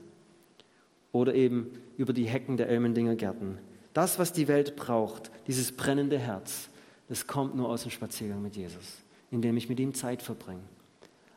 oder 1.15 1.33
eben 1.33 1.71
über 1.97 2.13
die 2.13 2.25
Hecken 2.25 2.57
der 2.57 2.69
Elmendinger 2.69 3.15
Gärten. 3.15 3.59
Das, 3.93 4.19
was 4.19 4.33
die 4.33 4.49
Welt 4.49 4.75
braucht, 4.75 5.31
dieses 5.47 5.71
brennende 5.71 6.19
Herz, 6.19 6.69
das 7.09 7.29
kommt 7.29 7.55
nur 7.55 7.69
aus 7.69 7.83
dem 7.83 7.93
Spaziergang 7.93 8.43
mit 8.43 8.57
Jesus, 8.57 8.99
indem 9.31 9.57
ich 9.57 9.69
mit 9.69 9.79
ihm 9.79 9.95
Zeit 9.95 10.23
verbringe. 10.23 10.65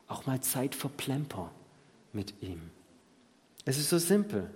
Auch 0.08 0.26
mal 0.26 0.42
Zeit 0.42 0.74
verplemper 0.74 1.52
mit 2.12 2.34
ihm. 2.42 2.60
Es 3.66 3.78
ist 3.78 3.90
so 3.90 4.00
simpel. 4.00 4.50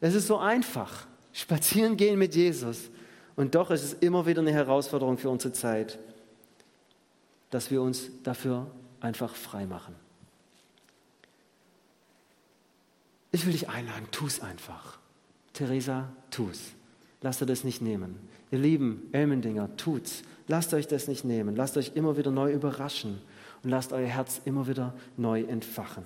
Es 0.00 0.14
ist 0.14 0.26
so 0.26 0.38
einfach. 0.38 1.06
Spazieren 1.32 1.96
gehen 1.96 2.18
mit 2.18 2.34
Jesus. 2.34 2.90
Und 3.36 3.54
doch 3.54 3.70
ist 3.70 3.84
es 3.84 3.92
immer 3.92 4.26
wieder 4.26 4.40
eine 4.40 4.52
Herausforderung 4.52 5.18
für 5.18 5.30
unsere 5.30 5.52
Zeit, 5.52 6.00
dass 7.50 7.70
wir 7.70 7.80
uns 7.80 8.10
dafür 8.24 8.66
einfach 8.98 9.36
frei 9.36 9.66
machen. 9.66 9.94
Ich 13.30 13.44
will 13.44 13.52
dich 13.52 13.68
einladen, 13.68 14.06
tu 14.10 14.26
es 14.26 14.40
einfach. 14.40 14.98
Theresa, 15.52 16.08
tu's. 16.30 16.60
Lasst 17.20 17.42
ihr 17.42 17.46
das 17.46 17.64
nicht 17.64 17.82
nehmen. 17.82 18.16
Ihr 18.50 18.58
lieben 18.58 19.08
Elmendinger, 19.12 19.76
tut's. 19.76 20.22
Lasst 20.46 20.72
euch 20.72 20.86
das 20.86 21.08
nicht 21.08 21.24
nehmen. 21.24 21.56
Lasst 21.56 21.76
euch 21.76 21.92
immer 21.94 22.16
wieder 22.16 22.30
neu 22.30 22.52
überraschen 22.52 23.20
und 23.62 23.70
lasst 23.70 23.92
euer 23.92 24.06
Herz 24.06 24.40
immer 24.44 24.66
wieder 24.66 24.94
neu 25.16 25.42
entfachen. 25.42 26.04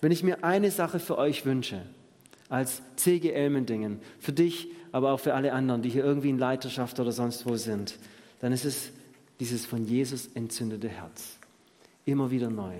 Wenn 0.00 0.12
ich 0.12 0.22
mir 0.22 0.42
eine 0.42 0.70
Sache 0.70 0.98
für 0.98 1.18
euch 1.18 1.44
wünsche, 1.44 1.82
als 2.48 2.82
CG 2.96 3.30
Elmendingen, 3.30 4.00
für 4.18 4.32
dich, 4.32 4.68
aber 4.92 5.12
auch 5.12 5.20
für 5.20 5.34
alle 5.34 5.52
anderen, 5.52 5.82
die 5.82 5.90
hier 5.90 6.04
irgendwie 6.04 6.30
in 6.30 6.38
Leiterschaft 6.38 6.98
oder 7.00 7.12
sonst 7.12 7.46
wo 7.46 7.56
sind, 7.56 7.98
dann 8.40 8.52
ist 8.52 8.64
es 8.64 8.90
dieses 9.40 9.66
von 9.66 9.84
Jesus 9.84 10.28
entzündete 10.34 10.88
Herz. 10.88 11.38
Immer 12.04 12.30
wieder 12.30 12.50
neu. 12.50 12.74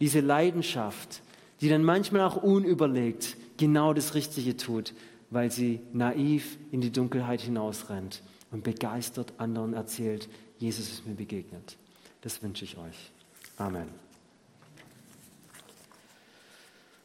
Diese 0.00 0.20
Leidenschaft, 0.20 1.22
die 1.60 1.68
dann 1.68 1.84
manchmal 1.84 2.22
auch 2.22 2.42
unüberlegt 2.42 3.36
genau 3.56 3.92
das 3.92 4.14
Richtige 4.14 4.56
tut, 4.56 4.94
weil 5.30 5.50
sie 5.50 5.80
naiv 5.92 6.58
in 6.70 6.80
die 6.80 6.90
Dunkelheit 6.90 7.40
hinausrennt 7.40 8.22
und 8.50 8.64
begeistert 8.64 9.34
anderen 9.38 9.74
erzählt, 9.74 10.28
Jesus 10.58 10.90
ist 10.90 11.06
mir 11.06 11.14
begegnet. 11.14 11.76
Das 12.22 12.42
wünsche 12.42 12.64
ich 12.64 12.76
euch. 12.76 13.10
Amen. 13.56 13.88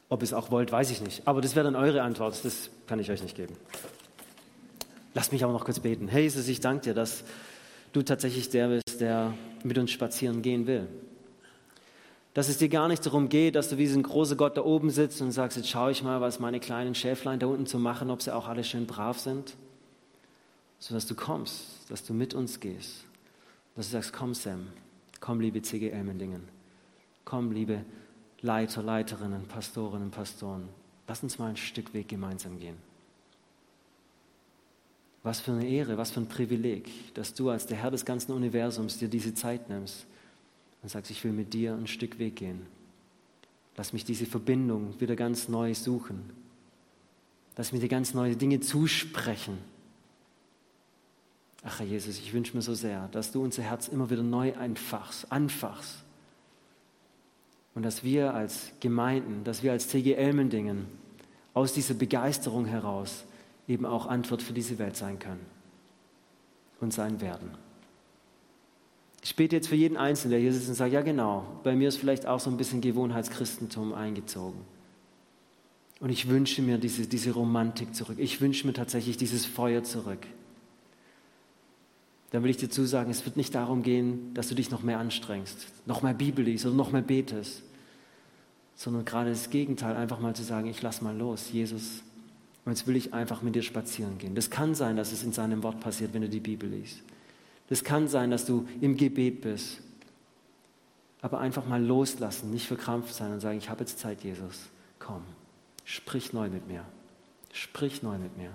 Ob 0.10 0.22
ihr 0.22 0.26
es 0.26 0.34
auch 0.34 0.52
wollt, 0.52 0.72
weiß 0.72 0.92
ich 0.92 1.02
nicht. 1.02 1.28
Aber 1.28 1.42
das 1.42 1.56
wäre 1.56 1.66
dann 1.66 1.76
eure 1.76 2.02
Antwort. 2.02 2.44
Das 2.44 2.70
kann 2.88 3.00
ich 3.00 3.12
euch 3.12 3.24
nicht 3.24 3.36
geben. 3.36 3.56
Lasst 5.14 5.32
mich 5.32 5.44
aber 5.44 5.54
noch 5.54 5.66
kurz 5.66 5.80
beten. 5.80 6.08
Hey 6.08 6.24
Jesus, 6.24 6.48
ich 6.48 6.60
danke 6.60 6.86
dir, 6.86 6.94
dass 6.94 7.24
du 7.94 8.02
tatsächlich 8.02 8.50
der 8.50 8.68
bist, 8.68 9.00
der 9.00 9.34
mit 9.64 9.78
uns 9.78 9.92
spazieren 9.92 10.42
gehen 10.42 10.68
will. 10.68 10.88
Dass 12.36 12.50
es 12.50 12.58
dir 12.58 12.68
gar 12.68 12.90
nicht 12.90 13.06
darum 13.06 13.30
geht, 13.30 13.56
dass 13.56 13.70
du 13.70 13.78
wie 13.78 13.88
so 13.88 13.98
ein 13.98 14.04
großer 14.04 14.36
Gott 14.36 14.58
da 14.58 14.62
oben 14.62 14.90
sitzt 14.90 15.22
und 15.22 15.32
sagst, 15.32 15.56
jetzt 15.56 15.70
schaue 15.70 15.92
ich 15.92 16.04
mal, 16.04 16.20
was 16.20 16.38
meine 16.42 16.60
kleinen 16.60 16.94
Schäflein 16.94 17.40
da 17.40 17.48
unten 17.48 17.66
zu 17.66 17.80
machen, 17.80 18.12
ob 18.12 18.22
sie 18.22 18.36
auch 18.36 18.50
alle 18.50 18.66
schön 18.66 18.86
brav 18.86 19.18
sind. 19.18 19.56
Sondern 20.78 20.98
dass 20.98 21.08
du 21.08 21.16
kommst, 21.16 21.64
dass 21.88 22.04
du 22.04 22.14
mit 22.14 22.34
uns 22.34 22.60
gehst. 22.60 23.06
Dass 23.78 23.86
du 23.86 23.94
sagst, 23.94 24.12
komm 24.12 24.34
Sam, 24.34 24.68
komm 25.22 25.40
liebe 25.40 25.62
CG 25.62 25.90
Elmendingen, 25.90 26.44
komm 27.24 27.54
liebe 27.54 27.86
Leiter, 28.42 28.84
Leiterinnen, 28.84 29.48
Pastorinnen, 29.48 30.12
Pastoren, 30.12 30.68
lass 31.08 31.24
uns 31.24 31.40
mal 31.40 31.52
ein 31.52 31.58
Stück 31.58 31.94
Weg 31.94 32.10
gemeinsam 32.10 32.60
gehen. 32.60 32.76
Was 35.24 35.40
für 35.40 35.54
eine 35.54 35.66
Ehre, 35.66 35.98
was 35.98 36.12
für 36.12 36.20
ein 36.20 36.28
Privileg, 36.28 37.14
dass 37.14 37.34
du 37.34 37.50
als 37.50 37.66
der 37.66 37.78
Herr 37.78 37.92
des 37.92 38.04
ganzen 38.04 38.34
Universums 38.34 38.98
dir 38.98 39.08
diese 39.08 39.34
Zeit 39.34 39.70
nimmst 39.70 40.06
und 40.86 40.90
sagst, 40.90 41.10
ich 41.10 41.24
will 41.24 41.32
mit 41.32 41.56
dir 41.56 41.74
ein 41.74 41.88
Stück 41.88 42.20
Weg 42.20 42.36
gehen. 42.36 42.62
Lass 43.76 43.92
mich 43.92 44.06
diese 44.06 44.28
Verbindung 44.28 44.94
wieder 45.00 45.16
ganz 45.16 45.50
neu 45.50 45.74
suchen. 45.74 46.30
Lass 47.58 47.72
mir 47.72 47.80
dir 47.80 47.90
ganz 47.90 48.14
neue 48.14 48.36
Dinge 48.36 48.60
zusprechen. 48.60 49.58
Ach 51.64 51.80
Herr 51.80 51.88
Jesus, 51.88 52.20
ich 52.20 52.34
wünsche 52.34 52.56
mir 52.56 52.62
so 52.62 52.76
sehr, 52.76 53.08
dass 53.08 53.32
du 53.32 53.42
unser 53.42 53.64
Herz 53.64 53.88
immer 53.88 54.12
wieder 54.12 54.22
neu 54.22 54.56
einfachst, 54.56 55.32
anfachst. 55.32 56.04
Und 57.74 57.82
dass 57.82 58.04
wir 58.04 58.36
als 58.36 58.72
Gemeinden, 58.80 59.44
dass 59.44 59.64
wir 59.64 59.72
als 59.72 59.88
CG 59.88 60.14
Elmendingen 60.14 60.86
aus 61.56 61.74
dieser 61.74 61.96
Begeisterung 61.96 62.66
heraus 62.68 63.24
eben 63.68 63.88
auch 63.88 64.06
Antwort 64.06 64.44
für 64.44 64.54
diese 64.54 64.78
Welt 64.78 64.98
sein 64.98 65.18
können 65.18 65.48
und 66.80 66.94
sein 66.94 67.22
werden. 67.22 67.65
Ich 69.26 69.36
bete 69.36 69.56
jetzt 69.56 69.70
für 69.70 69.76
jeden 69.76 69.98
Einzelnen, 69.98 70.34
der 70.34 70.40
hier 70.40 70.54
sitzt 70.54 70.70
und 70.70 70.76
sagt, 70.76 70.94
ja 70.94 71.02
genau, 71.02 71.48
bei 71.64 71.76
mir 71.76 71.88
ist 71.88 71.98
vielleicht 71.98 72.28
auch 72.28 72.40
so 72.40 72.52
ein 72.52 72.58
bisschen 72.58 72.80
Gewohnheitschristentum 72.80 73.92
eingezogen. 73.92 74.62
Und 76.00 76.12
ich 76.12 76.30
wünsche 76.30 76.62
mir 76.62 76.78
diese, 76.78 77.08
diese 77.08 77.32
Romantik 77.32 77.96
zurück. 77.96 78.20
Ich 78.20 78.40
wünsche 78.40 78.68
mir 78.68 78.74
tatsächlich 78.74 79.18
dieses 79.18 79.48
Feuer 79.48 79.84
zurück. 79.84 80.20
Dann 82.30 82.44
will 82.44 82.52
ich 82.52 82.58
dir 82.58 82.70
zusagen, 82.70 83.10
es 83.10 83.26
wird 83.26 83.36
nicht 83.36 83.56
darum 83.56 83.82
gehen, 83.82 84.32
dass 84.36 84.48
du 84.48 84.54
dich 84.54 84.70
noch 84.70 84.84
mehr 84.84 85.00
anstrengst, 85.00 85.70
noch 85.88 86.04
mehr 86.04 86.14
Bibel 86.14 86.46
liest 86.46 86.68
oder 86.68 86.76
noch 86.76 86.92
mehr 86.92 87.02
betest, 87.02 87.64
sondern 88.76 89.06
gerade 89.06 89.32
das 89.32 89.50
Gegenteil, 89.50 89.96
einfach 89.96 90.20
mal 90.20 90.36
zu 90.36 90.44
sagen, 90.44 90.68
ich 90.68 90.84
lass 90.84 91.02
mal 91.02 91.18
los, 91.18 91.52
Jesus, 91.52 92.04
und 92.64 92.74
jetzt 92.74 92.86
will 92.86 92.96
ich 92.96 93.16
einfach 93.16 93.42
mit 93.42 93.56
dir 93.56 93.64
spazieren 93.64 94.20
gehen. 94.20 94.36
Das 94.36 94.52
kann 94.52 94.76
sein, 94.76 94.98
dass 94.98 95.12
es 95.12 95.24
in 95.24 95.34
seinem 95.34 95.64
Wort 95.64 95.80
passiert, 95.80 96.14
wenn 96.14 96.22
du 96.22 96.30
die 96.30 96.40
Bibel 96.40 96.70
liest. 96.70 97.02
Das 97.68 97.84
kann 97.84 98.08
sein, 98.08 98.32
dass 98.32 98.46
du 98.46 98.68
im 98.82 98.96
Gebet 98.96 99.42
bist. 99.42 99.82
Aber 101.22 101.40
einfach 101.40 101.66
mal 101.66 101.84
loslassen, 101.84 102.52
nicht 102.52 102.68
verkrampft 102.68 103.14
sein 103.14 103.32
und 103.34 103.40
sagen, 103.40 103.58
ich 103.58 103.70
habe 103.70 103.80
jetzt 103.82 103.98
Zeit, 103.98 104.24
Jesus. 104.24 104.68
Komm, 105.00 105.24
sprich 105.84 106.34
neu 106.34 106.50
mit 106.50 106.68
mir. 106.68 106.86
Sprich 107.52 108.04
neu 108.04 108.18
mit 108.18 108.38
mir. 108.38 108.52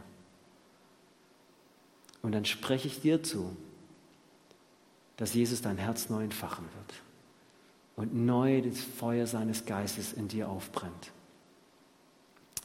Und 2.22 2.32
dann 2.32 2.44
spreche 2.44 2.86
ich 2.86 3.00
dir 3.00 3.22
zu, 3.22 3.56
dass 5.16 5.34
Jesus 5.34 5.62
dein 5.62 5.78
Herz 5.78 6.08
neu 6.08 6.22
entfachen 6.22 6.64
wird 6.64 7.02
und 7.96 8.14
neu 8.14 8.62
das 8.62 8.80
Feuer 8.80 9.26
seines 9.26 9.66
Geistes 9.66 10.12
in 10.12 10.28
dir 10.28 10.48
aufbrennt. 10.48 11.10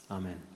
Amen. 0.08 0.55